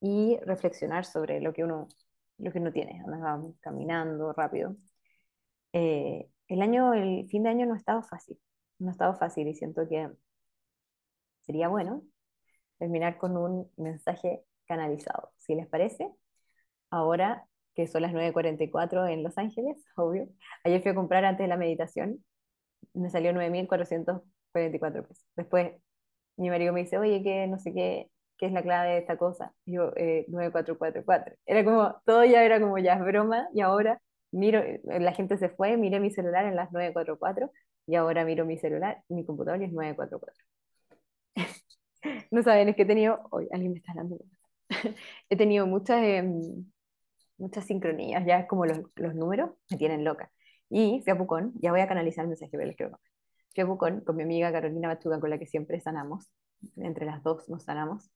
y 0.00 0.38
reflexionar 0.46 1.04
sobre 1.04 1.40
lo 1.40 1.52
que 1.52 1.64
uno, 1.64 1.88
lo 2.38 2.52
que 2.52 2.58
uno 2.60 2.72
tiene, 2.72 3.02
andaba 3.06 3.42
caminando 3.60 4.32
rápido. 4.32 4.76
Eh, 5.72 6.28
el 6.48 6.62
año, 6.62 6.94
el 6.94 7.28
fin 7.28 7.42
de 7.44 7.50
año 7.50 7.66
no 7.66 7.74
ha 7.74 7.76
estado 7.76 8.02
fácil, 8.02 8.38
no 8.80 8.88
ha 8.88 8.92
estado 8.92 9.14
fácil 9.16 9.48
y 9.48 9.54
siento 9.54 9.88
que 9.88 10.10
sería 11.42 11.68
bueno 11.68 12.02
terminar 12.78 13.18
con 13.18 13.36
un 13.36 13.70
mensaje 13.76 14.42
canalizado. 14.66 15.32
Si 15.38 15.54
les 15.54 15.66
parece, 15.68 16.10
ahora 16.90 17.46
que 17.74 17.86
son 17.86 18.02
las 18.02 18.12
9.44 18.12 19.08
en 19.08 19.22
Los 19.22 19.38
Ángeles, 19.38 19.84
obvio. 19.96 20.28
Ayer 20.64 20.82
fui 20.82 20.90
a 20.92 20.94
comprar 20.94 21.24
antes 21.24 21.44
de 21.44 21.48
la 21.48 21.56
meditación, 21.56 22.24
me 22.94 23.10
salió 23.10 23.32
9.444 23.32 25.06
pesos. 25.06 25.26
Después 25.36 25.72
mi 26.36 26.50
marido 26.50 26.72
me 26.72 26.80
dice, 26.82 26.98
oye, 26.98 27.22
que 27.22 27.46
no 27.46 27.58
sé 27.58 27.72
qué, 27.74 28.10
qué 28.38 28.46
es 28.46 28.52
la 28.52 28.62
clave 28.62 28.92
de 28.92 28.98
esta 28.98 29.16
cosa. 29.18 29.54
yo, 29.66 29.92
eh, 29.96 30.24
9444. 30.28 31.36
Era 31.46 31.64
como, 31.64 32.02
todo 32.06 32.24
ya 32.24 32.44
era 32.44 32.60
como 32.60 32.78
ya 32.78 32.94
es 32.94 33.00
broma, 33.00 33.48
y 33.54 33.60
ahora 33.60 34.00
miro, 34.32 34.60
eh, 34.60 34.80
la 34.84 35.12
gente 35.12 35.36
se 35.38 35.48
fue, 35.50 35.76
miré 35.76 36.00
mi 36.00 36.10
celular 36.10 36.46
en 36.46 36.56
las 36.56 36.72
944, 36.72 37.50
y 37.90 37.96
ahora 37.96 38.24
miro 38.24 38.44
mi 38.46 38.56
celular, 38.58 39.02
mi 39.08 39.24
computador 39.24 39.60
y 39.62 39.64
es 39.64 39.72
944. 39.72 40.44
no 42.30 42.42
saben, 42.42 42.68
es 42.68 42.76
que 42.76 42.82
he 42.82 42.86
tenido, 42.86 43.20
hoy 43.30 43.48
alguien 43.52 43.72
me 43.72 43.78
está 43.78 43.92
hablando. 43.92 44.18
he 45.30 45.36
tenido 45.36 45.66
muchas... 45.66 46.02
Em, 46.02 46.64
muchas 47.40 47.64
sincronías, 47.64 48.24
ya 48.26 48.40
es 48.40 48.46
como 48.46 48.66
los, 48.66 48.80
los 48.96 49.14
números 49.14 49.50
me 49.70 49.78
tienen 49.78 50.04
loca. 50.04 50.30
Y 50.68 51.00
fui 51.02 51.12
a 51.12 51.18
Pucón, 51.18 51.52
ya 51.56 51.72
voy 51.72 51.80
a 51.80 51.88
canalizar 51.88 52.24
el 52.24 52.28
mensaje, 52.28 52.52
pero 52.52 52.66
les 52.66 52.76
quiero 52.76 53.00
Fui 53.54 53.64
a 53.64 53.66
Pucón 53.66 54.02
con 54.02 54.16
mi 54.16 54.22
amiga 54.22 54.52
Carolina 54.52 54.88
Bachuga, 54.88 55.18
con 55.18 55.30
la 55.30 55.38
que 55.38 55.46
siempre 55.46 55.80
sanamos, 55.80 56.30
entre 56.76 57.06
las 57.06 57.22
dos 57.22 57.48
nos 57.48 57.64
sanamos, 57.64 58.10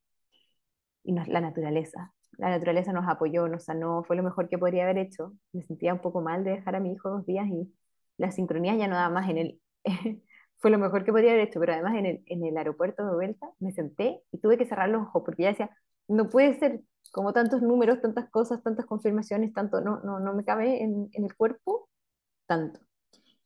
y 1.03 1.13
nos, 1.13 1.27
la 1.29 1.41
naturaleza. 1.41 2.13
La 2.39 2.51
naturaleza 2.51 2.93
nos 2.93 3.09
apoyó, 3.09 3.49
nos 3.49 3.65
sanó, 3.65 4.05
fue 4.05 4.17
lo 4.17 4.23
mejor 4.23 4.49
que 4.49 4.59
podría 4.59 4.85
haber 4.85 4.99
hecho. 4.99 5.33
Me 5.53 5.63
sentía 5.63 5.95
un 5.95 6.01
poco 6.01 6.21
mal 6.21 6.45
de 6.45 6.53
dejar 6.53 6.77
a 6.77 6.81
mi 6.81 6.93
hijo 6.93 7.11
dos 7.11 7.27
días 7.27 7.47
y 7.49 7.73
la 8.17 8.31
sincronía 8.31 8.77
ya 8.77 8.89
no 8.89 8.97
daba 8.97 9.11
más 9.11 9.29
en 9.31 9.39
él. 9.39 9.61
fue 10.59 10.71
lo 10.71 10.79
mejor 10.79 11.05
que 11.05 11.13
podría 11.13 11.33
haber 11.33 11.49
hecho, 11.49 11.61
pero 11.61 11.73
además 11.75 11.95
en 11.97 12.07
el, 12.07 12.23
en 12.27 12.45
el 12.45 12.57
aeropuerto 12.57 13.05
de 13.07 13.15
vuelta 13.15 13.51
me 13.61 13.73
senté 13.73 14.23
y 14.33 14.39
tuve 14.39 14.59
que 14.59 14.67
cerrar 14.67 14.89
los 14.89 15.03
ojos 15.03 15.23
porque 15.25 15.43
ya 15.45 15.49
decía, 15.51 15.71
no 16.09 16.29
puede 16.29 16.59
ser, 16.59 16.81
como 17.13 17.33
tantos 17.33 17.63
números, 17.63 18.01
tantas 18.01 18.29
cosas, 18.31 18.63
tantas 18.63 18.87
confirmaciones, 18.87 19.53
tanto, 19.53 19.81
no, 19.81 20.01
no, 20.01 20.21
no 20.21 20.35
me 20.35 20.45
cabe 20.45 20.83
en, 20.83 21.09
en 21.13 21.25
el 21.25 21.35
cuerpo 21.37 21.89
tanto. 22.47 22.81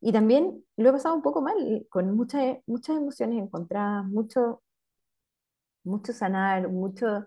Y 0.01 0.13
también 0.13 0.65
lo 0.77 0.91
he 0.91 0.93
pasado 0.93 1.15
un 1.17 1.23
poco 1.23 1.43
mal, 1.43 1.87
con 1.91 2.15
muchas, 2.17 2.59
muchas 2.67 2.97
emociones 2.99 3.43
encontradas, 3.43 4.07
mucho, 4.07 4.63
mucho 5.85 6.13
sanar, 6.13 6.69
mucho 6.69 7.25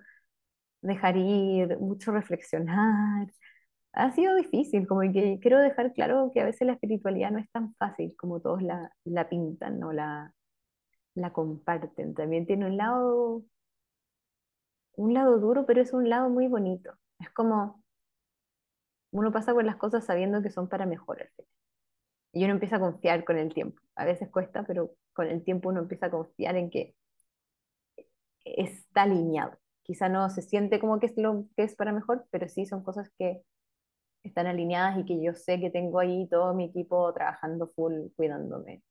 dejar 0.81 1.17
ir, 1.17 1.77
mucho 1.79 2.11
reflexionar. 2.11 3.27
Ha 3.93 4.11
sido 4.11 4.35
difícil, 4.35 4.87
como 4.87 5.01
que 5.01 5.39
quiero 5.41 5.59
dejar 5.59 5.93
claro 5.93 6.31
que 6.33 6.41
a 6.41 6.45
veces 6.45 6.65
la 6.67 6.73
espiritualidad 6.73 7.31
no 7.31 7.39
es 7.39 7.49
tan 7.51 7.73
fácil 7.75 8.15
como 8.17 8.39
todos 8.41 8.61
la, 8.61 8.91
la 9.05 9.29
pintan 9.29 9.83
o 9.83 9.91
la, 9.93 10.33
la 11.15 11.33
comparten. 11.33 12.13
También 12.15 12.45
tiene 12.47 12.67
un 12.67 12.77
lado 12.77 13.43
un 14.95 15.13
lado 15.13 15.37
duro, 15.39 15.65
pero 15.65 15.81
es 15.81 15.91
un 15.93 16.09
lado 16.09 16.29
muy 16.29 16.47
bonito. 16.47 16.93
Es 17.19 17.29
como 17.31 17.83
uno 19.11 19.31
pasa 19.31 19.53
por 19.53 19.63
las 19.65 19.77
cosas 19.77 20.05
sabiendo 20.05 20.41
que 20.41 20.49
son 20.51 20.67
para 20.69 20.85
mejorarse. 20.85 21.45
Y 22.33 22.45
uno 22.45 22.53
empieza 22.53 22.77
a 22.77 22.79
confiar 22.79 23.25
con 23.25 23.37
el 23.37 23.53
tiempo. 23.53 23.81
A 23.95 24.05
veces 24.05 24.29
cuesta, 24.31 24.63
pero 24.65 24.91
con 25.13 25.27
el 25.27 25.43
tiempo 25.43 25.69
uno 25.69 25.81
empieza 25.81 26.07
a 26.07 26.11
confiar 26.11 26.55
en 26.57 26.69
que 26.69 26.95
está 28.45 29.03
alineado. 29.03 29.57
Quizá 29.83 30.09
no 30.09 30.29
se 30.29 30.41
siente 30.41 30.79
como 30.79 30.99
que 30.99 31.07
es 31.07 31.17
lo 31.17 31.45
que 31.55 31.63
es 31.63 31.75
para 31.75 31.91
mejor, 31.91 32.25
pero 32.31 32.47
sí 32.47 32.65
son 32.65 32.83
cosas 32.83 33.09
que 33.17 33.41
están 34.23 34.47
alineadas 34.47 34.97
y 34.99 35.05
que 35.05 35.21
yo 35.23 35.33
sé 35.33 35.59
que 35.59 35.69
tengo 35.69 35.99
ahí 35.99 36.27
todo 36.29 36.53
mi 36.53 36.65
equipo 36.65 37.13
trabajando 37.13 37.67
full, 37.67 38.09
cuidándome, 38.15 38.83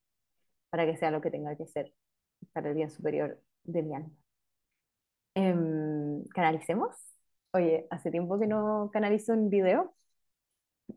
para 0.71 0.87
que 0.87 0.97
sea 0.97 1.11
lo 1.11 1.21
que 1.21 1.31
tenga 1.31 1.57
que 1.57 1.67
ser, 1.67 1.93
para 2.53 2.71
el 2.71 2.77
bien 2.77 2.91
superior 2.91 3.41
de 3.65 3.83
mi 3.83 3.95
alma. 3.95 4.11
Em, 5.35 6.25
canalicemos. 6.35 6.97
Oye, 7.53 7.87
hace 7.91 8.11
tiempo 8.11 8.39
que 8.39 8.47
no 8.47 8.91
canalizo 8.93 9.33
un 9.33 9.51
video. 9.51 9.95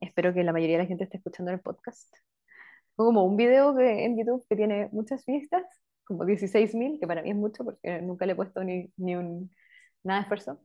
espero 0.02 0.34
que 0.34 0.44
la 0.44 0.54
mayoría 0.54 0.78
de 0.78 0.84
la 0.84 0.88
gente 0.88 1.04
esté 1.06 1.18
escuchando 1.18 1.52
el 1.52 1.60
podcast. 1.62 2.14
Como 2.96 3.24
un 3.26 3.38
video 3.38 3.76
que, 3.76 4.06
en 4.06 4.18
YouTube 4.18 4.46
que 4.50 4.56
tiene 4.56 4.90
muchas 4.92 5.26
vistas, 5.26 5.64
como 6.06 6.26
16.000, 6.26 7.00
que 7.00 7.08
para 7.08 7.22
mí 7.24 7.32
es 7.32 7.36
mucho 7.36 7.64
porque 7.66 8.02
nunca 8.02 8.26
le 8.26 8.34
he 8.34 8.36
puesto 8.36 8.64
ni, 8.64 8.92
ni 8.98 9.16
un, 9.16 9.52
nada 10.04 10.20
de 10.20 10.24
esfuerzo. 10.24 10.60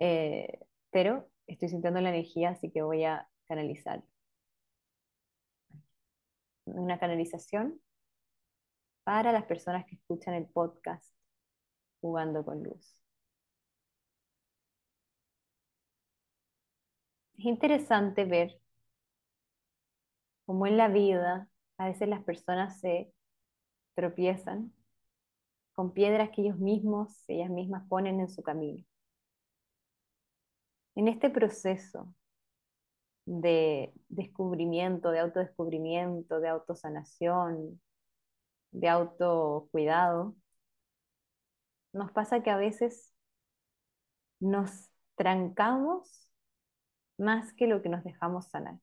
Eh, 0.00 0.60
pero 0.90 1.28
estoy 1.52 1.68
sintiendo 1.68 2.00
la 2.00 2.10
energía, 2.10 2.50
así 2.50 2.70
que 2.70 2.82
voy 2.82 3.04
a 3.04 3.28
canalizar. 3.48 4.02
Una 6.64 6.98
canalización 6.98 7.80
para 9.04 9.32
las 9.32 9.44
personas 9.44 9.84
que 9.86 9.96
escuchan 9.96 10.34
el 10.34 10.46
podcast 10.46 11.04
jugando 12.00 12.44
con 12.44 12.62
luz. 12.62 12.96
Es 17.38 17.44
interesante 17.46 18.24
ver 18.24 18.60
cómo 20.46 20.66
en 20.66 20.76
la 20.76 20.88
vida 20.88 21.48
a 21.78 21.86
veces 21.86 22.08
las 22.08 22.22
personas 22.22 22.80
se 22.80 23.12
tropiezan 23.94 24.72
con 25.72 25.92
piedras 25.92 26.30
que 26.30 26.42
ellos 26.42 26.58
mismos, 26.58 27.24
ellas 27.28 27.50
mismas 27.50 27.86
ponen 27.88 28.20
en 28.20 28.28
su 28.28 28.42
camino. 28.42 28.84
En 31.00 31.08
este 31.08 31.30
proceso 31.30 32.14
de 33.24 33.90
descubrimiento, 34.10 35.10
de 35.10 35.20
autodescubrimiento, 35.20 36.40
de 36.40 36.48
autosanación, 36.50 37.80
de 38.70 38.88
autocuidado, 38.90 40.36
nos 41.94 42.12
pasa 42.12 42.42
que 42.42 42.50
a 42.50 42.58
veces 42.58 43.14
nos 44.40 44.90
trancamos 45.14 46.28
más 47.16 47.54
que 47.54 47.66
lo 47.66 47.80
que 47.80 47.88
nos 47.88 48.04
dejamos 48.04 48.48
sanar. 48.48 48.78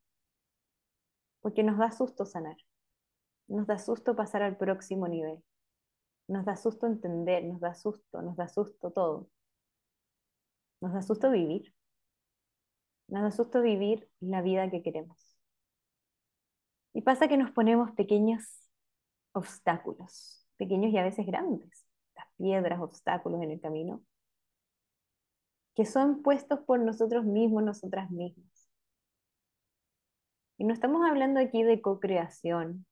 Porque 1.41 1.61
nos 1.61 1.77
da 1.77 1.91
susto 1.91 2.25
sanar. 2.25 2.57
Nos 3.47 3.67
da 3.67 3.77
susto 3.77 4.15
pasar 4.15 4.41
al 4.41 4.57
próximo 4.57 5.07
nivel. 5.07 5.43
Nos 6.27 6.45
da 6.45 6.55
susto 6.55 6.87
entender, 6.87 7.43
nos 7.43 7.59
da 7.59 7.75
susto, 7.75 8.23
nos 8.23 8.35
da 8.35 8.47
susto 8.47 8.89
todo. 8.89 9.29
Nos 10.81 10.93
da 10.93 11.03
susto 11.03 11.29
vivir. 11.29 11.76
Nos 13.07 13.23
da 13.23 13.31
susto 13.31 13.61
vivir 13.61 14.09
la 14.19 14.41
vida 14.41 14.69
que 14.69 14.81
queremos. 14.83 15.17
Y 16.93 17.01
pasa 17.01 17.27
que 17.27 17.37
nos 17.37 17.51
ponemos 17.51 17.91
pequeños 17.91 18.43
obstáculos, 19.31 20.45
pequeños 20.57 20.91
y 20.91 20.97
a 20.97 21.03
veces 21.03 21.25
grandes, 21.25 21.85
las 22.15 22.25
piedras, 22.37 22.81
obstáculos 22.81 23.41
en 23.43 23.51
el 23.51 23.61
camino, 23.61 24.01
que 25.75 25.85
son 25.85 26.23
puestos 26.23 26.59
por 26.61 26.79
nosotros 26.79 27.23
mismos, 27.23 27.63
nosotras 27.63 28.09
mismas. 28.09 28.67
Y 30.57 30.63
no 30.63 30.73
estamos 30.73 31.07
hablando 31.07 31.39
aquí 31.39 31.61
de 31.61 31.81
co-creación, 31.81 32.85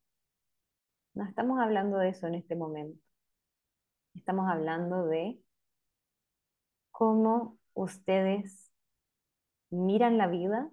no 1.15 1.25
estamos 1.25 1.59
hablando 1.59 1.97
de 1.97 2.09
eso 2.09 2.27
en 2.27 2.35
este 2.35 2.55
momento. 2.55 3.01
Estamos 4.13 4.47
hablando 4.49 5.07
de 5.07 5.39
cómo 6.91 7.57
ustedes 7.73 8.71
miran 9.69 10.17
la 10.17 10.27
vida 10.27 10.69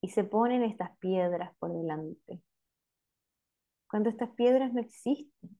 y 0.00 0.08
se 0.10 0.24
ponen 0.24 0.62
estas 0.62 0.96
piedras 0.98 1.54
por 1.58 1.72
delante. 1.72 2.42
Cuando 3.88 4.08
estas 4.08 4.30
piedras 4.30 4.72
no 4.72 4.80
existen, 4.80 5.58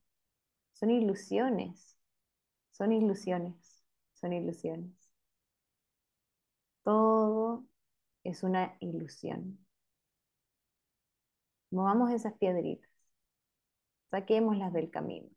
son 0.72 0.90
ilusiones, 0.90 1.98
son 2.70 2.92
ilusiones, 2.92 3.84
son 4.14 4.32
ilusiones. 4.32 4.92
Todo 6.82 7.66
es 8.24 8.42
una 8.42 8.76
ilusión. 8.80 9.58
Movamos 11.70 12.10
esas 12.10 12.34
piedritas, 12.34 12.90
saquémoslas 14.10 14.72
del 14.72 14.90
camino. 14.90 15.28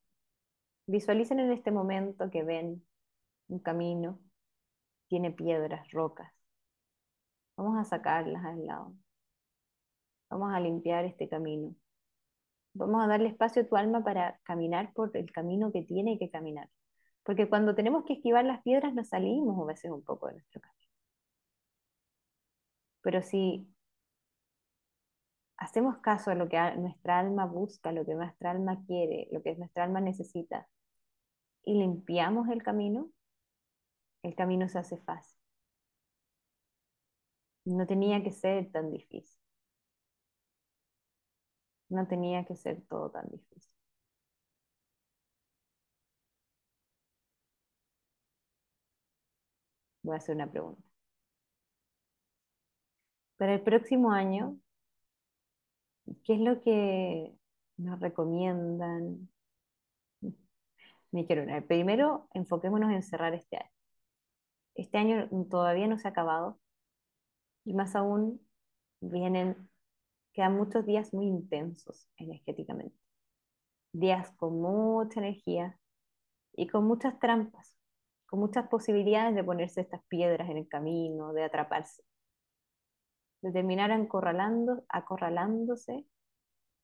Visualicen 0.88 1.40
en 1.40 1.52
este 1.52 1.72
momento 1.72 2.30
que 2.30 2.44
ven 2.44 2.86
un 3.48 3.60
camino, 3.60 4.20
tiene 5.08 5.32
piedras, 5.32 5.90
rocas. 5.92 6.34
Vamos 7.58 7.78
a 7.80 7.84
sacarlas 7.84 8.44
al 8.46 8.66
lado. 8.66 8.94
Vamos 10.30 10.54
a 10.54 10.60
limpiar 10.60 11.06
este 11.06 11.30
camino. 11.30 11.76
Vamos 12.74 13.04
a 13.04 13.08
darle 13.08 13.30
espacio 13.30 13.62
a 13.62 13.68
tu 13.68 13.76
alma 13.76 14.04
para 14.04 14.40
caminar 14.44 14.94
por 14.94 15.16
el 15.16 15.32
camino 15.32 15.72
que 15.72 15.84
tiene 15.84 16.18
que 16.18 16.30
caminar. 16.30 16.70
Porque 17.24 17.48
cuando 17.50 17.76
tenemos 17.76 18.04
que 18.06 18.14
esquivar 18.14 18.46
las 18.46 18.62
piedras 18.64 18.94
nos 18.94 19.10
salimos 19.10 19.60
a 19.62 19.66
veces 19.66 19.92
un 19.92 20.04
poco 20.04 20.28
de 20.28 20.34
nuestro 20.34 20.62
camino. 20.62 20.90
Pero 23.02 23.22
si 23.22 23.68
hacemos 25.58 25.98
caso 26.00 26.32
a 26.32 26.36
lo 26.36 26.50
que 26.50 26.58
nuestra 26.78 27.20
alma 27.20 27.46
busca, 27.46 27.92
lo 27.92 28.06
que 28.06 28.16
nuestra 28.16 28.52
alma 28.52 28.84
quiere, 28.86 29.28
lo 29.32 29.42
que 29.44 29.56
nuestra 29.56 29.84
alma 29.84 30.02
necesita, 30.02 30.68
y 31.64 31.76
limpiamos 31.76 32.50
el 32.50 32.64
camino, 32.64 33.10
el 34.24 34.36
camino 34.36 34.68
se 34.68 34.80
hace 34.80 34.98
fácil. 34.98 35.33
No 37.66 37.86
tenía 37.86 38.24
que 38.24 38.32
ser 38.32 38.72
tan 38.72 38.90
difícil. 38.90 39.38
No 41.88 42.06
tenía 42.08 42.44
que 42.46 42.58
ser 42.58 42.82
todo 42.90 43.10
tan 43.10 43.30
difícil. 43.30 43.72
Voy 50.02 50.14
a 50.16 50.18
hacer 50.18 50.36
una 50.36 50.50
pregunta. 50.52 50.82
Para 53.38 53.54
el 53.54 53.62
próximo 53.62 54.12
año, 54.12 54.58
¿qué 56.24 56.34
es 56.36 56.40
lo 56.40 56.62
que 56.62 57.34
nos 57.78 58.00
recomiendan? 58.00 59.30
Me 61.12 61.26
quiero 61.28 61.46
Primero, 61.68 62.28
enfoquémonos 62.34 62.92
en 62.92 63.04
cerrar 63.04 63.34
este 63.34 63.58
año. 63.58 63.70
Este 64.76 64.98
año 65.00 65.30
todavía 65.50 65.88
no 65.88 65.98
se 65.98 66.08
ha 66.08 66.12
acabado 66.12 66.60
y 67.66 67.74
más 67.74 67.96
aún 67.96 68.46
vienen, 69.02 69.70
quedan 70.34 70.56
muchos 70.56 70.86
días 70.86 71.14
muy 71.14 71.28
intensos 71.28 72.08
energéticamente. 72.18 72.98
Días 73.94 74.32
con 74.38 74.62
mucha 74.62 75.20
energía 75.20 75.80
y 76.54 76.68
con 76.68 76.86
muchas 76.86 77.20
trampas, 77.20 77.78
con 78.26 78.40
muchas 78.40 78.68
posibilidades 78.68 79.36
de 79.36 79.44
ponerse 79.44 79.82
estas 79.82 80.04
piedras 80.08 80.50
en 80.50 80.58
el 80.58 80.68
camino, 80.68 81.34
de 81.34 81.44
atraparse 81.44 82.04
de 83.44 83.52
terminar 83.52 83.92
acorralándose 83.92 86.06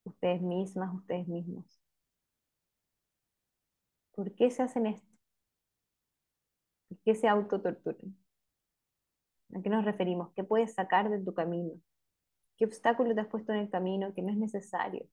ustedes 0.03 0.41
mismas, 0.41 0.93
ustedes 0.93 1.27
mismos. 1.27 1.79
¿Por 4.11 4.35
qué 4.35 4.51
se 4.51 4.63
hacen 4.63 4.85
esto? 4.87 5.07
¿Por 6.89 6.99
qué 6.99 7.15
se 7.15 7.29
autotorturan? 7.29 8.17
¿A 9.55 9.62
qué 9.62 9.69
nos 9.69 9.85
referimos? 9.85 10.31
¿Qué 10.35 10.43
puedes 10.43 10.73
sacar 10.73 11.07
de 11.12 11.19
tu 11.23 11.35
camino? 11.35 11.73
¿Qué 12.57 12.65
obstáculo 12.65 13.15
te 13.15 13.21
has 13.21 13.27
puesto 13.27 13.53
en 13.53 13.59
el 13.59 13.69
camino 13.71 14.13
que 14.13 14.21
no 14.23 14.31
es 14.31 14.38
necesario? 14.38 15.07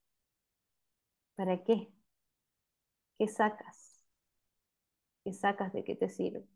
¿Para 1.34 1.62
qué? 1.64 1.88
¿Qué 3.18 3.28
sacas? 3.28 4.00
¿Qué 5.24 5.34
sacas 5.34 5.74
de 5.74 5.84
qué 5.84 5.94
te 5.94 6.08
sirve? 6.08 6.46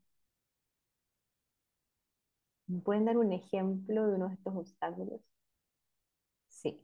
¿Me 2.68 2.80
pueden 2.80 3.04
dar 3.04 3.18
un 3.18 3.32
ejemplo 3.34 4.06
de 4.06 4.14
uno 4.14 4.28
de 4.28 4.34
estos 4.36 4.56
obstáculos? 4.56 5.20
Sí, 6.48 6.80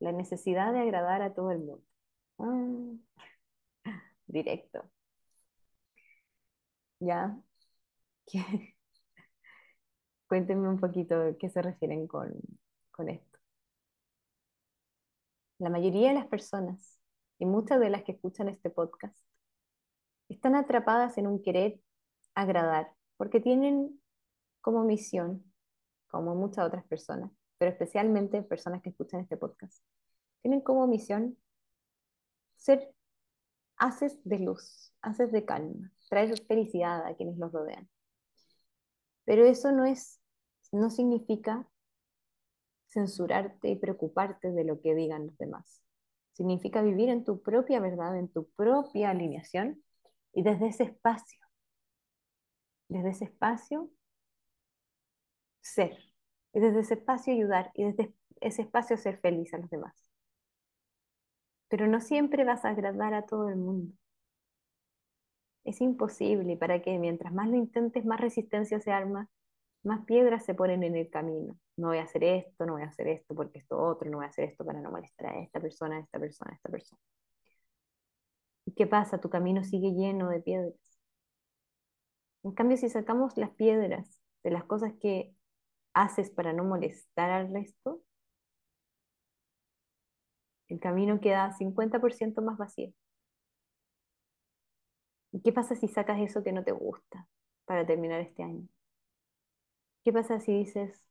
la 0.00 0.12
necesidad 0.12 0.72
de 0.74 0.80
agradar 0.80 1.22
a 1.22 1.34
todo 1.34 1.50
el 1.52 1.58
mundo. 1.60 1.82
Ah, 2.38 2.96
directo. 4.26 4.90
¿Ya? 7.00 7.36
Cuéntenme 10.30 10.68
un 10.68 10.78
poquito 10.78 11.36
qué 11.40 11.50
se 11.50 11.60
refieren 11.60 12.06
con, 12.06 12.32
con 12.92 13.08
esto. 13.08 13.40
La 15.58 15.70
mayoría 15.70 16.10
de 16.10 16.14
las 16.14 16.28
personas, 16.28 17.00
y 17.40 17.46
muchas 17.46 17.80
de 17.80 17.90
las 17.90 18.04
que 18.04 18.12
escuchan 18.12 18.48
este 18.48 18.70
podcast, 18.70 19.18
están 20.28 20.54
atrapadas 20.54 21.18
en 21.18 21.26
un 21.26 21.42
querer 21.42 21.80
agradar, 22.36 22.94
porque 23.16 23.40
tienen 23.40 24.00
como 24.60 24.84
misión, 24.84 25.52
como 26.06 26.36
muchas 26.36 26.64
otras 26.64 26.84
personas, 26.84 27.32
pero 27.58 27.72
especialmente 27.72 28.40
personas 28.44 28.82
que 28.82 28.90
escuchan 28.90 29.22
este 29.22 29.36
podcast, 29.36 29.82
tienen 30.42 30.60
como 30.60 30.86
misión 30.86 31.36
ser 32.54 32.94
haces 33.78 34.16
de 34.22 34.38
luz, 34.38 34.94
haces 35.02 35.32
de 35.32 35.44
calma, 35.44 35.90
traer 36.08 36.40
felicidad 36.46 37.04
a 37.04 37.16
quienes 37.16 37.36
los 37.36 37.50
rodean. 37.50 37.90
Pero 39.24 39.44
eso 39.44 39.72
no 39.72 39.84
es, 39.84 40.19
no 40.72 40.90
significa 40.90 41.66
censurarte 42.88 43.68
y 43.70 43.76
preocuparte 43.76 44.50
de 44.52 44.64
lo 44.64 44.80
que 44.80 44.94
digan 44.94 45.26
los 45.26 45.38
demás. 45.38 45.82
Significa 46.32 46.82
vivir 46.82 47.08
en 47.08 47.24
tu 47.24 47.42
propia 47.42 47.80
verdad, 47.80 48.16
en 48.18 48.28
tu 48.28 48.48
propia 48.50 49.10
alineación 49.10 49.82
y 50.32 50.42
desde 50.42 50.68
ese 50.68 50.84
espacio, 50.84 51.38
desde 52.88 53.10
ese 53.10 53.24
espacio 53.24 53.90
ser, 55.62 55.96
Y 56.52 56.60
desde 56.60 56.80
ese 56.80 56.94
espacio 56.94 57.32
ayudar 57.32 57.70
y 57.74 57.84
desde 57.84 58.14
ese 58.40 58.62
espacio 58.62 58.96
ser 58.96 59.18
feliz 59.20 59.54
a 59.54 59.58
los 59.58 59.70
demás. 59.70 59.94
Pero 61.68 61.86
no 61.86 62.02
siempre 62.02 62.44
vas 62.44 62.66
a 62.66 62.68
agradar 62.70 63.14
a 63.14 63.24
todo 63.24 63.48
el 63.48 63.56
mundo. 63.56 63.94
Es 65.64 65.80
imposible 65.80 66.58
para 66.58 66.82
que 66.82 66.98
mientras 66.98 67.32
más 67.32 67.48
lo 67.48 67.56
intentes, 67.56 68.04
más 68.04 68.20
resistencia 68.20 68.78
se 68.78 68.92
arma, 68.92 69.30
más 69.82 70.04
piedras 70.04 70.44
se 70.44 70.54
ponen 70.54 70.82
en 70.82 70.96
el 70.96 71.10
camino. 71.10 71.56
No 71.76 71.88
voy 71.88 71.98
a 71.98 72.02
hacer 72.04 72.24
esto, 72.24 72.66
no 72.66 72.74
voy 72.74 72.82
a 72.82 72.86
hacer 72.86 73.08
esto 73.08 73.34
porque 73.34 73.58
esto 73.60 73.78
otro, 73.80 74.10
no 74.10 74.18
voy 74.18 74.26
a 74.26 74.28
hacer 74.28 74.44
esto 74.50 74.64
para 74.64 74.80
no 74.80 74.90
molestar 74.90 75.28
a 75.34 75.40
esta 75.42 75.60
persona, 75.60 75.96
a 75.96 76.00
esta 76.00 76.18
persona, 76.18 76.52
a 76.52 76.54
esta 76.56 76.70
persona. 76.70 77.00
¿Y 78.66 78.72
qué 78.72 78.86
pasa? 78.86 79.20
Tu 79.20 79.28
camino 79.30 79.64
sigue 79.64 79.92
lleno 79.92 80.28
de 80.30 80.40
piedras. 80.40 80.74
En 82.42 82.52
cambio, 82.52 82.76
si 82.76 82.88
sacamos 82.88 83.36
las 83.36 83.50
piedras 83.50 84.20
de 84.42 84.50
las 84.50 84.64
cosas 84.64 84.92
que 85.00 85.34
haces 85.94 86.30
para 86.30 86.52
no 86.52 86.64
molestar 86.64 87.30
al 87.30 87.52
resto, 87.52 88.02
el 90.68 90.80
camino 90.80 91.20
queda 91.20 91.52
50% 91.52 92.42
más 92.42 92.56
vacío. 92.56 92.92
¿Y 95.32 95.40
qué 95.42 95.52
pasa 95.52 95.74
si 95.74 95.88
sacas 95.88 96.20
eso 96.20 96.42
que 96.44 96.52
no 96.52 96.64
te 96.64 96.72
gusta 96.72 97.28
para 97.64 97.86
terminar 97.86 98.20
este 98.20 98.42
año? 98.42 98.68
¿Qué 100.10 100.14
pasa 100.14 100.40
si 100.40 100.52
dices, 100.52 101.04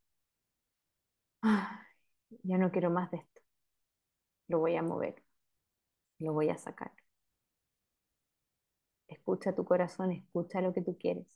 ya 2.44 2.58
no 2.58 2.72
quiero 2.72 2.90
más 2.92 3.10
de 3.12 3.18
esto? 3.18 3.42
Lo 4.50 4.60
voy 4.60 4.76
a 4.76 4.82
mover, 4.82 5.24
lo 6.20 6.34
voy 6.34 6.50
a 6.50 6.58
sacar. 6.58 6.92
Escucha 9.10 9.54
tu 9.54 9.66
corazón, 9.66 10.14
escucha 10.14 10.62
lo 10.62 10.74
que 10.74 10.82
tú 10.82 10.98
quieres. 10.98 11.28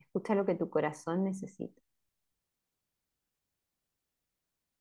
Escucha 0.00 0.34
lo 0.34 0.44
que 0.44 0.56
tu 0.56 0.68
corazón 0.68 1.22
necesita. 1.22 1.80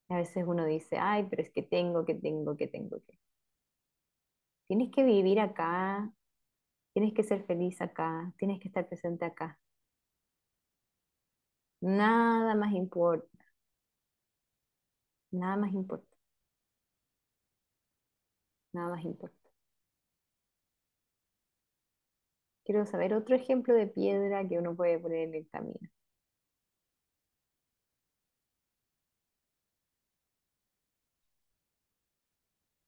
a 0.09 0.17
veces 0.17 0.43
uno 0.45 0.65
dice, 0.65 0.97
ay, 0.99 1.25
pero 1.29 1.41
es 1.41 1.49
que 1.51 1.63
tengo, 1.63 2.05
que 2.05 2.13
tengo, 2.15 2.57
que 2.57 2.67
tengo, 2.67 2.97
que. 3.07 3.17
Tienes 4.67 4.89
que 4.91 5.03
vivir 5.03 5.39
acá, 5.41 6.13
tienes 6.93 7.13
que 7.13 7.23
ser 7.23 7.45
feliz 7.45 7.81
acá, 7.81 8.33
tienes 8.37 8.59
que 8.59 8.69
estar 8.69 8.87
presente 8.87 9.25
acá. 9.25 9.59
Nada 11.81 12.55
más 12.55 12.71
importa. 12.73 13.27
Nada 15.31 15.57
más 15.57 15.73
importa. 15.73 16.15
Nada 18.73 18.89
más 18.89 19.03
importa. 19.05 19.49
Quiero 22.63 22.85
saber 22.85 23.13
otro 23.13 23.35
ejemplo 23.35 23.73
de 23.73 23.87
piedra 23.87 24.47
que 24.47 24.57
uno 24.59 24.73
puede 24.73 24.97
poner 24.97 25.27
en 25.27 25.35
el 25.35 25.49
camino. 25.49 25.89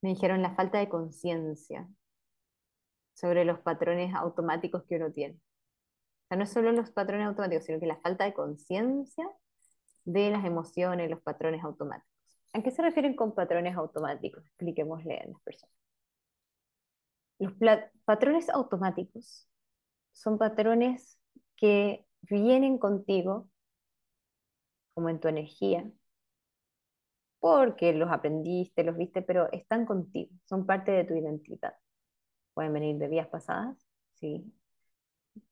Me 0.03 0.09
dijeron 0.09 0.43
la 0.43 0.53
falta 0.53 0.77
de 0.77 0.89
conciencia 0.89 1.89
sobre 3.13 3.45
los 3.45 3.59
patrones 3.59 4.13
automáticos 4.13 4.83
que 4.83 4.97
uno 4.97 5.13
tiene. 5.13 5.39
No 6.31 6.45
solo 6.45 6.71
los 6.71 6.91
patrones 6.91 7.27
automáticos, 7.27 7.65
sino 7.65 7.79
que 7.79 7.85
la 7.85 7.99
falta 7.99 8.23
de 8.23 8.33
conciencia 8.33 9.29
de 10.05 10.31
las 10.31 10.45
emociones, 10.45 11.09
los 11.09 11.21
patrones 11.21 11.63
automáticos. 11.63 12.09
¿A 12.53 12.63
qué 12.63 12.71
se 12.71 12.81
refieren 12.81 13.15
con 13.15 13.35
patrones 13.35 13.75
automáticos? 13.75 14.45
Expliquémosle 14.45 15.17
a 15.19 15.27
las 15.27 15.41
personas. 15.41 15.75
Los 17.39 17.79
patrones 18.05 18.49
automáticos 18.49 19.47
son 20.13 20.37
patrones 20.37 21.19
que 21.57 22.05
vienen 22.21 22.77
contigo, 22.77 23.49
como 24.93 25.09
en 25.09 25.19
tu 25.19 25.27
energía, 25.27 25.89
porque 27.39 27.93
los 27.93 28.11
aprendiste, 28.11 28.83
los 28.83 28.95
viste, 28.97 29.21
pero 29.21 29.51
están 29.51 29.85
contigo, 29.85 30.31
son 30.45 30.65
parte 30.65 30.91
de 30.91 31.03
tu 31.03 31.15
identidad. 31.15 31.73
Pueden 32.53 32.73
venir 32.73 32.97
de 32.97 33.07
vías 33.07 33.27
pasadas, 33.27 33.77
sí. 34.15 34.45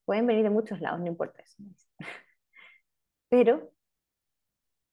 Pueden 0.10 0.26
venir 0.26 0.42
de 0.42 0.50
muchos 0.50 0.82
lados, 0.82 1.00
no 1.02 1.06
importa 1.06 1.40
eso. 1.44 1.62
Pero 3.30 3.72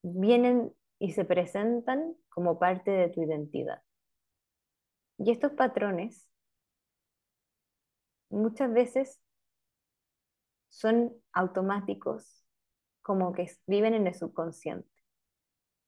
vienen 0.03 0.75
y 0.99 1.13
se 1.13 1.25
presentan 1.25 2.15
como 2.29 2.59
parte 2.59 2.91
de 2.91 3.09
tu 3.09 3.23
identidad. 3.23 3.81
Y 5.17 5.31
estos 5.31 5.53
patrones 5.53 6.29
muchas 8.29 8.71
veces 8.71 9.19
son 10.69 11.15
automáticos, 11.33 12.45
como 13.01 13.33
que 13.33 13.51
viven 13.67 13.95
en 13.95 14.07
el 14.07 14.15
subconsciente. 14.15 14.93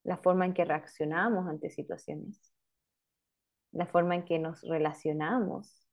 La 0.01 0.17
forma 0.17 0.47
en 0.47 0.55
que 0.55 0.65
reaccionamos 0.65 1.47
ante 1.47 1.69
situaciones, 1.69 2.51
la 3.73 3.85
forma 3.85 4.15
en 4.15 4.25
que 4.25 4.39
nos 4.39 4.63
relacionamos 4.63 5.85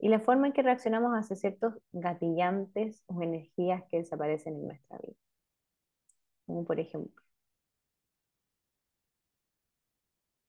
y 0.00 0.08
la 0.08 0.20
forma 0.20 0.46
en 0.48 0.52
que 0.54 0.62
reaccionamos 0.62 1.12
hacia 1.14 1.36
ciertos 1.36 1.74
gatillantes 1.92 3.02
o 3.06 3.22
energías 3.22 3.84
que 3.90 3.98
desaparecen 3.98 4.54
en 4.56 4.66
nuestra 4.66 4.98
vida. 4.98 5.16
Como 6.46 6.64
por 6.64 6.78
ejemplo, 6.80 7.22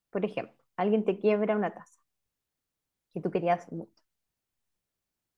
por 0.10 0.26
ejemplo, 0.26 0.56
alguien 0.76 1.04
te 1.06 1.18
quiebra 1.20 1.56
una 1.56 1.74
taza 1.74 2.00
que 3.14 3.22
tú 3.22 3.32
querías 3.32 3.72
mucho. 3.72 4.04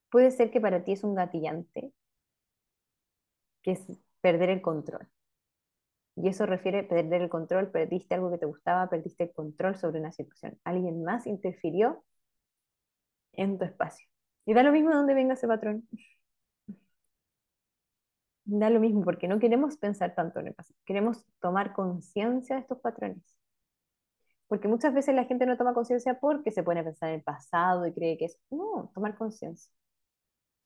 Puede 0.10 0.32
ser 0.32 0.50
que 0.52 0.62
para 0.62 0.84
ti 0.86 0.94
es 0.94 1.04
un 1.04 1.16
gatillante 1.16 1.92
que 3.62 3.72
es 3.72 3.82
perder 4.22 4.50
el 4.50 4.62
control. 4.62 5.08
Y 6.16 6.28
eso 6.28 6.46
refiere 6.46 6.82
a 6.82 6.88
perder 6.88 7.24
el 7.24 7.30
control, 7.30 7.72
perdiste 7.72 8.14
algo 8.14 8.30
que 8.32 8.38
te 8.38 8.46
gustaba, 8.46 8.90
perdiste 8.90 9.24
el 9.24 9.34
control 9.34 9.76
sobre 9.76 10.00
una 10.00 10.12
situación. 10.12 10.60
Alguien 10.64 11.04
más 11.04 11.26
interfirió 11.26 12.04
en 13.34 13.58
tu 13.58 13.66
espacio. 13.66 14.08
Y 14.46 14.54
da 14.54 14.64
lo 14.64 14.72
mismo 14.72 14.90
de 14.90 14.96
dónde 14.98 15.14
venga 15.14 15.34
ese 15.36 15.48
patrón. 15.48 15.88
Da 18.46 18.70
lo 18.70 18.80
mismo 18.80 19.04
porque 19.04 19.28
no 19.28 19.40
queremos 19.40 19.78
pensar 19.78 20.16
tanto 20.16 20.40
en 20.40 20.48
el 20.48 20.54
pasado, 20.54 20.76
queremos 20.86 21.26
tomar 21.40 21.74
conciencia 21.74 22.56
de 22.56 22.62
estos 22.62 22.80
patrones. 22.80 23.24
Porque 24.48 24.68
muchas 24.68 24.94
veces 24.94 25.16
la 25.16 25.26
gente 25.26 25.46
no 25.46 25.58
toma 25.58 25.74
conciencia 25.74 26.20
porque 26.20 26.52
se 26.52 26.64
pone 26.64 26.82
a 26.82 26.84
pensar 26.84 27.10
en 27.10 27.16
el 27.16 27.24
pasado 27.24 27.88
y 27.88 27.94
cree 27.94 28.18
que 28.18 28.26
es, 28.26 28.38
no, 28.52 28.92
tomar 28.94 29.18
conciencia. 29.18 29.72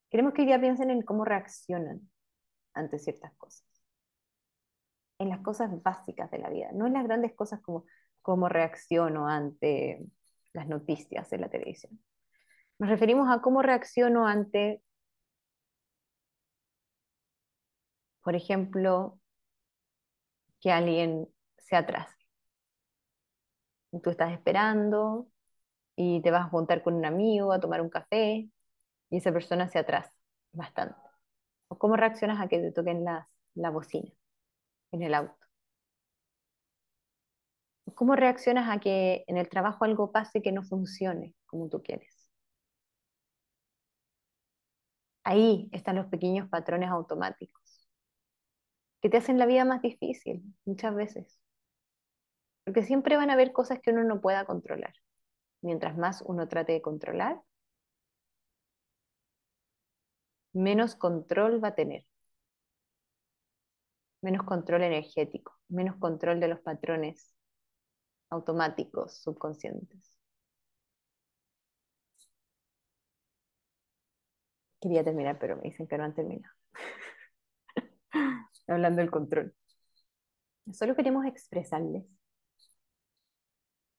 Queremos 0.10 0.34
que 0.34 0.46
ya 0.46 0.60
piensen 0.60 0.90
en 0.90 1.02
cómo 1.04 1.26
reaccionan, 1.26 2.10
ante 2.74 3.00
ciertas 3.00 3.34
cosas. 3.38 3.66
En 5.20 5.30
las 5.30 5.42
cosas 5.42 5.72
básicas 5.82 6.30
de 6.32 6.40
la 6.40 6.50
vida, 6.50 6.70
no 6.74 6.88
en 6.88 6.94
las 6.94 7.04
grandes 7.04 7.34
cosas 7.34 7.62
como 7.62 7.86
cómo 8.22 8.50
reacciono 8.50 9.28
ante 9.28 10.06
las 10.54 10.68
noticias 10.68 11.30
de 11.30 11.38
la 11.38 11.50
televisión. 11.50 12.00
Nos 12.80 12.90
referimos 12.90 13.30
a 13.30 13.42
cómo 13.42 13.62
reacciono 13.62 14.28
ante, 14.28 14.82
por 18.22 18.36
ejemplo, 18.36 19.20
que 20.62 20.72
alguien 20.72 21.28
se 21.58 21.76
atrase. 21.76 22.16
Tú 24.04 24.10
estás 24.10 24.32
esperando 24.34 25.28
y 25.96 26.22
te 26.22 26.32
vas 26.32 26.48
a 26.48 26.50
juntar 26.50 26.84
con 26.84 26.96
un 26.96 27.06
amigo 27.06 27.54
a 27.54 27.60
tomar 27.60 27.82
un 27.82 27.90
café 27.90 28.50
y 29.12 29.18
esa 29.18 29.34
persona 29.34 29.70
se 29.70 29.80
atrasa 29.80 30.14
bastante. 30.54 30.98
¿O 31.70 31.78
cómo 31.80 31.98
reaccionas 31.98 32.42
a 32.42 32.48
que 32.50 32.60
te 32.60 32.72
toquen 32.74 33.06
las, 33.06 33.28
la 33.56 33.72
bocina 33.72 34.12
en 34.92 35.04
el 35.04 35.14
auto? 35.16 35.38
¿Cómo 37.96 38.16
reaccionas 38.16 38.70
a 38.70 38.80
que 38.80 39.24
en 39.28 39.36
el 39.38 39.50
trabajo 39.50 39.84
algo 39.84 40.12
pase 40.14 40.42
que 40.42 40.52
no 40.54 40.64
funcione 40.64 41.36
como 41.48 41.68
tú 41.70 41.82
quieres? 41.84 42.17
Ahí 45.28 45.68
están 45.74 45.98
los 45.98 46.06
pequeños 46.06 46.48
patrones 46.48 46.90
automáticos 46.90 47.62
que 49.02 49.10
te 49.10 49.18
hacen 49.18 49.38
la 49.38 49.46
vida 49.46 49.66
más 49.66 49.82
difícil 49.82 50.42
muchas 50.64 50.96
veces. 50.96 51.38
Porque 52.64 52.82
siempre 52.84 53.18
van 53.18 53.30
a 53.30 53.34
haber 53.34 53.52
cosas 53.52 53.82
que 53.82 53.92
uno 53.92 54.06
no 54.06 54.22
pueda 54.22 54.46
controlar. 54.46 54.94
Mientras 55.62 55.98
más 55.98 56.22
uno 56.22 56.48
trate 56.48 56.72
de 56.72 56.82
controlar, 56.82 57.42
menos 60.54 60.96
control 60.96 61.62
va 61.62 61.70
a 61.70 61.76
tener. 61.76 62.06
Menos 64.22 64.46
control 64.46 64.84
energético, 64.84 65.60
menos 65.68 65.98
control 65.98 66.40
de 66.40 66.48
los 66.48 66.62
patrones 66.62 67.34
automáticos, 68.30 69.18
subconscientes. 69.22 70.17
Quería 74.88 75.04
terminar, 75.04 75.38
pero 75.38 75.58
me 75.58 75.64
dicen 75.64 75.86
que 75.86 75.98
no 75.98 76.06
han 76.06 76.14
terminado. 76.16 76.54
Hablando 78.68 79.02
del 79.02 79.12
control. 79.12 79.54
Solo 80.72 80.96
queremos 80.96 81.26
expresarles 81.26 82.06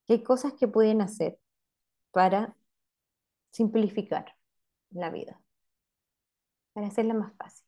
qué 0.07 0.22
cosas 0.22 0.55
que 0.55 0.66
pueden 0.66 1.03
hacer 1.03 1.38
para 2.12 2.57
simplificar 3.51 4.37
la 4.90 5.11
vida 5.11 5.40
para 6.72 6.87
hacerla 6.88 7.14
más 7.14 7.35
fácil. 7.37 7.66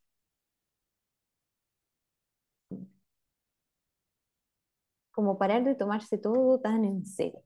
como 5.12 5.38
parar 5.38 5.62
de 5.64 5.74
tomarse 5.76 6.18
todo 6.18 6.59
tan 6.61 6.85
en 6.85 7.04
serio. 7.06 7.42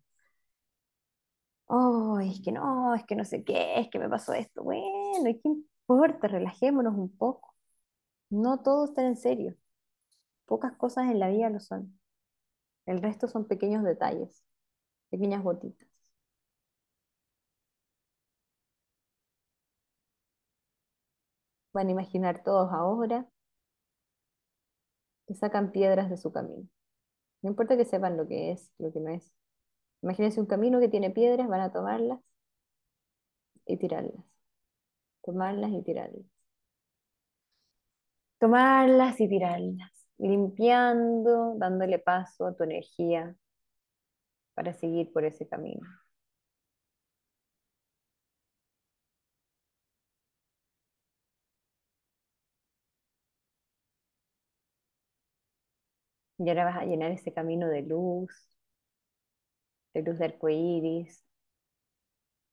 Oh, 1.67 2.19
es 2.21 2.41
que 2.43 2.53
no, 2.53 2.95
es 2.95 3.05
que 3.05 3.17
no 3.17 3.25
sé 3.25 3.43
qué, 3.45 3.81
es 3.81 3.89
que 3.91 3.99
me 3.99 4.09
pasó 4.09 4.33
esto. 4.35 4.63
Bueno, 4.63 4.83
¿y 5.23 5.41
qué 5.41 5.49
importa? 5.49 6.29
Relajémonos 6.29 6.95
un 6.97 7.17
poco. 7.17 7.55
No 8.31 8.63
todo 8.63 8.87
está 8.87 9.07
en 9.07 9.17
serio. 9.17 9.57
Pocas 10.47 10.75
cosas 10.77 11.11
en 11.11 11.21
la 11.21 11.29
vida 11.29 11.51
lo 11.51 11.61
son. 11.61 11.99
El 12.87 13.03
resto 13.03 13.29
son 13.29 13.47
pequeños 13.49 13.85
detalles, 13.85 14.45
pequeñas 15.11 15.43
gotitas. 15.45 15.89
Van 21.75 21.89
a 21.89 21.91
imaginar 21.91 22.43
todos 22.43 22.73
ahora 22.73 23.29
que 25.27 25.35
sacan 25.35 25.71
piedras 25.73 26.11
de 26.11 26.17
su 26.17 26.33
camino. 26.33 26.67
No 27.43 27.51
importa 27.51 27.77
que 27.77 27.85
sepan 27.87 28.17
lo 28.17 28.29
que 28.29 28.53
es, 28.53 28.73
lo 28.79 28.93
que 28.93 29.01
no 29.01 29.11
es. 29.11 29.33
Imagínense 30.03 30.41
un 30.41 30.47
camino 30.47 30.81
que 30.81 30.89
tiene 30.89 31.11
piedras, 31.11 31.49
van 31.49 31.63
a 31.63 31.73
tomarlas 31.73 32.21
y 33.67 33.77
tirarlas. 33.77 34.34
Tomarlas 35.25 35.73
y 35.73 35.83
tirarlas. 35.83 36.25
Tomarlas 38.39 39.21
y 39.21 39.29
tirarlas. 39.29 40.07
Limpiando, 40.19 41.55
dándole 41.59 41.99
paso 41.99 42.47
a 42.47 42.55
tu 42.57 42.63
energía 42.65 43.35
para 44.55 44.73
seguir 44.75 45.13
por 45.13 45.25
ese 45.25 45.47
camino. 45.47 45.87
Y 56.39 56.49
ahora 56.49 56.65
vas 56.67 56.77
a 56.79 56.85
llenar 56.85 57.11
ese 57.13 57.33
camino 57.33 57.69
de 57.69 57.83
luz, 57.83 58.31
de 59.95 60.03
luz 60.03 60.19
de 60.19 60.27
arcoíris, 60.27 61.25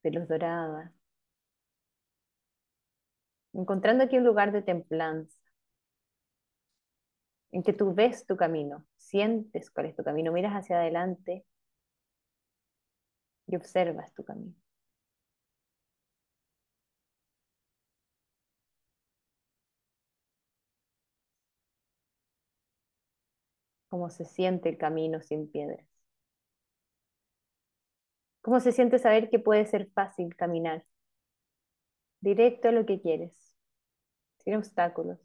de 0.03 0.11
luz 0.11 0.27
dorada. 0.27 0.93
Encontrando 3.53 4.03
aquí 4.03 4.17
un 4.17 4.25
lugar 4.25 4.51
de 4.51 4.61
templanza, 4.61 5.37
en 7.53 7.63
que 7.63 7.71
tú 7.73 7.93
ves 7.93 8.25
tu 8.25 8.35
camino, 8.35 8.85
sientes 8.97 9.69
cuál 9.71 9.85
es 9.87 9.95
tu 9.95 10.03
camino, 10.03 10.31
miras 10.33 10.51
hacia 10.53 10.77
adelante 10.81 11.45
y 13.45 13.55
observas 13.55 14.11
tu 14.15 14.23
camino. 14.23 14.55
Cómo 23.89 24.09
se 24.09 24.25
siente 24.25 24.69
el 24.69 24.77
camino 24.79 25.21
sin 25.21 25.47
piedras. 25.51 25.85
¿Cómo 28.41 28.59
se 28.59 28.71
siente 28.71 28.99
saber 28.99 29.29
que 29.31 29.39
puede 29.39 29.65
ser 29.65 29.89
fácil 29.95 30.35
caminar? 30.35 30.85
Directo 32.21 32.69
a 32.69 32.71
lo 32.71 32.85
que 32.87 32.99
quieres, 33.01 33.55
sin 34.43 34.55
obstáculos. 34.57 35.19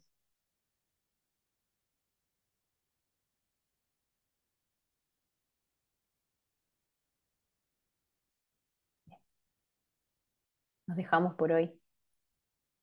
Nos 10.87 10.97
dejamos 10.97 11.35
por 11.35 11.51
hoy. 11.53 11.79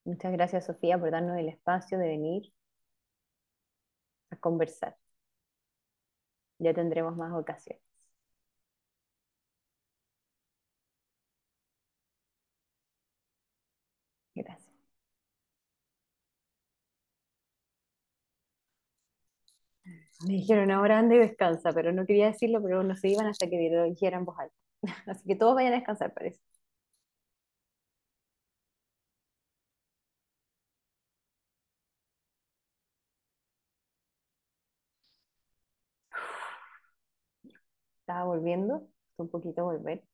Muchas 0.07 0.33
gracias, 0.33 0.65
Sofía, 0.67 0.99
por 0.99 1.11
darnos 1.11 1.37
el 1.39 1.49
espacio 1.51 1.99
de 1.99 2.09
venir 2.09 2.53
a 4.31 4.37
conversar. 4.37 4.97
Ya 6.59 6.75
tendremos 6.75 7.17
más 7.17 7.33
ocasiones. 7.33 7.81
Gracias. 14.35 14.75
Me 20.23 20.35
dijeron 20.35 20.71
ahora 20.73 20.99
anda 20.99 21.15
y 21.15 21.19
descansa, 21.19 21.73
pero 21.73 21.93
no 21.93 22.05
quería 22.07 22.27
decirlo, 22.27 22.61
pero 22.63 22.83
no 22.83 22.97
se 22.97 23.09
iban 23.11 23.27
hasta 23.27 23.49
que 23.49 23.71
lo 23.71 23.85
dijeran 23.85 24.21
en 24.21 24.25
voz 24.27 24.39
alta. 24.39 24.55
Así 25.07 25.25
que 25.27 25.37
todos 25.37 25.55
vayan 25.55 25.73
a 25.75 25.77
descansar, 25.77 26.13
parece. 26.15 26.41
Estaba 38.01 38.25
volviendo, 38.25 38.87
un 39.17 39.29
poquito 39.29 39.65
volver. 39.65 40.05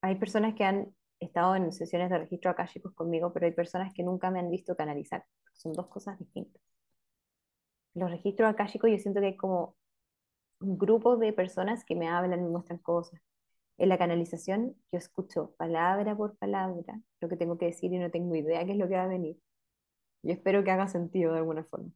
Hay 0.00 0.16
personas 0.16 0.54
que 0.54 0.64
han 0.64 0.94
estado 1.24 1.56
en 1.56 1.72
sesiones 1.72 2.10
de 2.10 2.18
registro 2.18 2.50
akáshicos 2.50 2.94
conmigo, 2.94 3.32
pero 3.32 3.46
hay 3.46 3.52
personas 3.52 3.92
que 3.94 4.02
nunca 4.02 4.30
me 4.30 4.40
han 4.40 4.50
visto 4.50 4.76
canalizar. 4.76 5.24
Son 5.52 5.72
dos 5.72 5.88
cosas 5.88 6.18
distintas. 6.18 6.62
Los 7.94 8.10
registros 8.10 8.50
akáshicos 8.50 8.90
yo 8.90 8.98
siento 8.98 9.20
que 9.20 9.26
hay 9.26 9.36
como 9.36 9.76
un 10.60 10.78
grupo 10.78 11.16
de 11.16 11.32
personas 11.32 11.84
que 11.84 11.94
me 11.96 12.08
hablan, 12.08 12.42
me 12.42 12.48
muestran 12.48 12.78
cosas. 12.78 13.20
En 13.78 13.88
la 13.88 13.98
canalización 13.98 14.76
yo 14.92 14.98
escucho 14.98 15.54
palabra 15.58 16.16
por 16.16 16.36
palabra 16.36 17.00
lo 17.20 17.28
que 17.28 17.36
tengo 17.36 17.58
que 17.58 17.66
decir 17.66 17.92
y 17.92 17.98
no 17.98 18.10
tengo 18.10 18.34
idea 18.36 18.64
qué 18.64 18.72
es 18.72 18.78
lo 18.78 18.88
que 18.88 18.96
va 18.96 19.04
a 19.04 19.08
venir. 19.08 19.38
Yo 20.22 20.32
espero 20.32 20.64
que 20.64 20.70
haga 20.70 20.88
sentido 20.88 21.32
de 21.32 21.38
alguna 21.40 21.64
forma. 21.64 21.90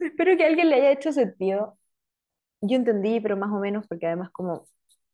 espero 0.00 0.36
que 0.36 0.44
a 0.44 0.48
alguien 0.48 0.68
le 0.70 0.76
haya 0.76 0.92
hecho 0.92 1.12
sentido. 1.12 1.78
Yo 2.60 2.76
entendí, 2.76 3.20
pero 3.20 3.36
más 3.36 3.52
o 3.52 3.60
menos, 3.60 3.86
porque 3.88 4.06
además 4.06 4.30
como 4.30 4.66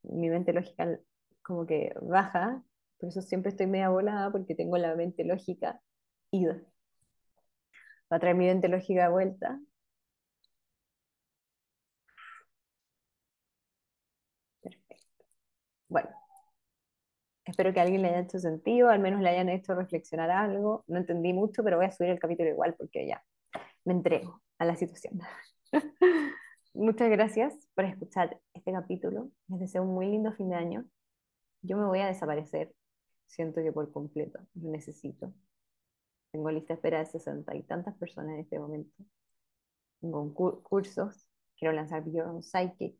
mi 0.02 0.28
mente 0.30 0.52
lógica 0.52 0.98
como 1.42 1.66
que 1.66 1.92
baja, 2.02 2.62
por 2.98 3.08
eso 3.08 3.22
siempre 3.22 3.50
estoy 3.50 3.66
media 3.66 3.88
volada, 3.90 4.30
porque 4.32 4.54
tengo 4.54 4.76
la 4.78 4.94
mente 4.96 5.24
lógica 5.24 5.80
ida. 6.30 6.60
Va 8.14 8.16
a 8.16 8.20
traer 8.24 8.36
mi 8.40 8.44
mente 8.50 8.68
lógica 8.74 9.04
de 9.04 9.10
vuelta. 9.16 9.58
Perfecto. 14.62 15.26
Bueno, 15.88 16.10
espero 17.44 17.72
que 17.72 17.80
a 17.80 17.82
alguien 17.84 18.02
le 18.02 18.08
haya 18.08 18.20
hecho 18.20 18.38
sentido, 18.38 18.88
al 18.90 19.00
menos 19.00 19.20
le 19.20 19.28
hayan 19.30 19.48
hecho 19.48 19.74
reflexionar 19.74 20.30
algo. 20.30 20.84
No 20.88 20.98
entendí 20.98 21.32
mucho, 21.32 21.62
pero 21.64 21.76
voy 21.76 21.86
a 21.86 21.92
subir 21.92 22.10
el 22.10 22.18
capítulo 22.20 22.48
igual 22.50 22.74
porque 22.78 23.06
ya 23.06 23.22
me 23.84 23.94
entrego 23.94 24.42
a 24.58 24.64
la 24.66 24.76
situación. 24.76 25.20
Muchas 26.72 27.10
gracias 27.10 27.52
por 27.74 27.84
escuchar 27.84 28.40
este 28.54 28.72
capítulo. 28.72 29.30
Les 29.48 29.60
deseo 29.60 29.82
un 29.82 29.92
muy 29.92 30.06
lindo 30.06 30.32
fin 30.32 30.50
de 30.50 30.56
año. 30.56 30.84
Yo 31.62 31.76
me 31.76 31.84
voy 31.84 31.98
a 32.00 32.06
desaparecer. 32.06 32.72
Siento 33.26 33.60
que 33.60 33.72
por 33.72 33.92
completo 33.92 34.38
lo 34.54 34.70
necesito. 34.70 35.32
Tengo 36.30 36.50
lista 36.50 36.74
de 36.74 36.76
espera 36.76 37.00
de 37.00 37.06
60 37.06 37.56
y 37.56 37.62
tantas 37.64 37.96
personas 37.96 38.34
en 38.34 38.40
este 38.40 38.58
momento. 38.58 39.04
Tengo 40.00 40.32
cursos. 40.62 41.28
Quiero 41.58 41.74
lanzar 41.74 42.04
Beyond 42.04 42.42
Psychic. 42.42 42.96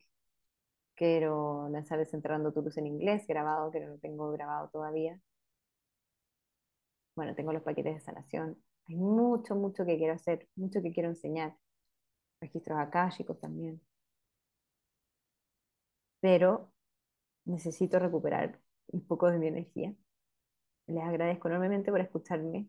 Quiero 0.96 1.68
lanzar 1.70 1.98
Desenterrando 1.98 2.52
tu 2.52 2.62
luz 2.62 2.76
en 2.76 2.88
inglés, 2.88 3.26
grabado, 3.26 3.70
que 3.70 3.80
no 3.80 3.88
lo 3.88 3.98
tengo 3.98 4.32
grabado 4.32 4.68
todavía. 4.70 5.18
Bueno, 7.14 7.34
tengo 7.36 7.52
los 7.52 7.62
paquetes 7.62 7.94
de 7.94 8.00
sanación. 8.00 8.60
Hay 8.88 8.96
mucho, 8.96 9.54
mucho 9.54 9.86
que 9.86 9.96
quiero 9.96 10.14
hacer, 10.14 10.48
mucho 10.56 10.82
que 10.82 10.92
quiero 10.92 11.08
enseñar. 11.08 11.56
Registros 12.40 12.78
akáshicos 12.78 13.38
también. 13.40 13.80
Pero 16.20 16.72
necesito 17.44 17.98
recuperar 17.98 18.60
un 18.88 19.06
poco 19.06 19.30
de 19.30 19.38
mi 19.38 19.48
energía. 19.48 19.94
Les 20.86 21.04
agradezco 21.04 21.48
enormemente 21.48 21.90
por 21.90 22.00
escucharme. 22.00 22.68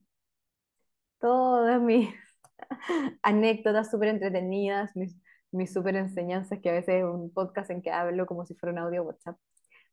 Todas 1.20 1.82
mis 1.82 2.10
anécdotas 3.24 3.92
súper 3.92 4.10
entretenidas, 4.10 4.96
mis, 4.96 5.16
mis 5.52 5.74
súper 5.74 5.96
enseñanzas, 5.96 6.60
que 6.62 6.70
a 6.70 6.74
veces 6.74 6.96
es 6.96 7.04
un 7.04 7.32
podcast 7.34 7.70
en 7.72 7.82
que 7.82 7.92
hablo 7.92 8.26
como 8.26 8.46
si 8.46 8.56
fuera 8.56 8.74
un 8.74 8.80
audio 8.80 9.04
WhatsApp. 9.04 9.38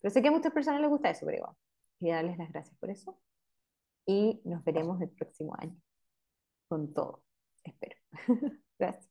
Pero 0.01 0.13
sé 0.13 0.23
que 0.23 0.29
a 0.29 0.33
muchas 0.33 0.53
personas 0.53 0.81
les 0.81 0.91
gusta 0.91 1.11
eso, 1.11 1.27
pero 1.27 1.39
igual. 1.39 1.57
Quería 1.99 2.17
darles 2.17 2.39
las 2.39 2.51
gracias 2.53 2.77
por 2.79 2.91
eso. 2.91 3.19
Y 4.07 4.41
nos 4.45 4.65
veremos 4.65 5.01
el 5.03 5.11
próximo 5.11 5.55
año. 5.59 5.77
Con 6.69 6.93
todo, 6.95 7.23
espero. 7.65 7.97
gracias. 8.79 9.08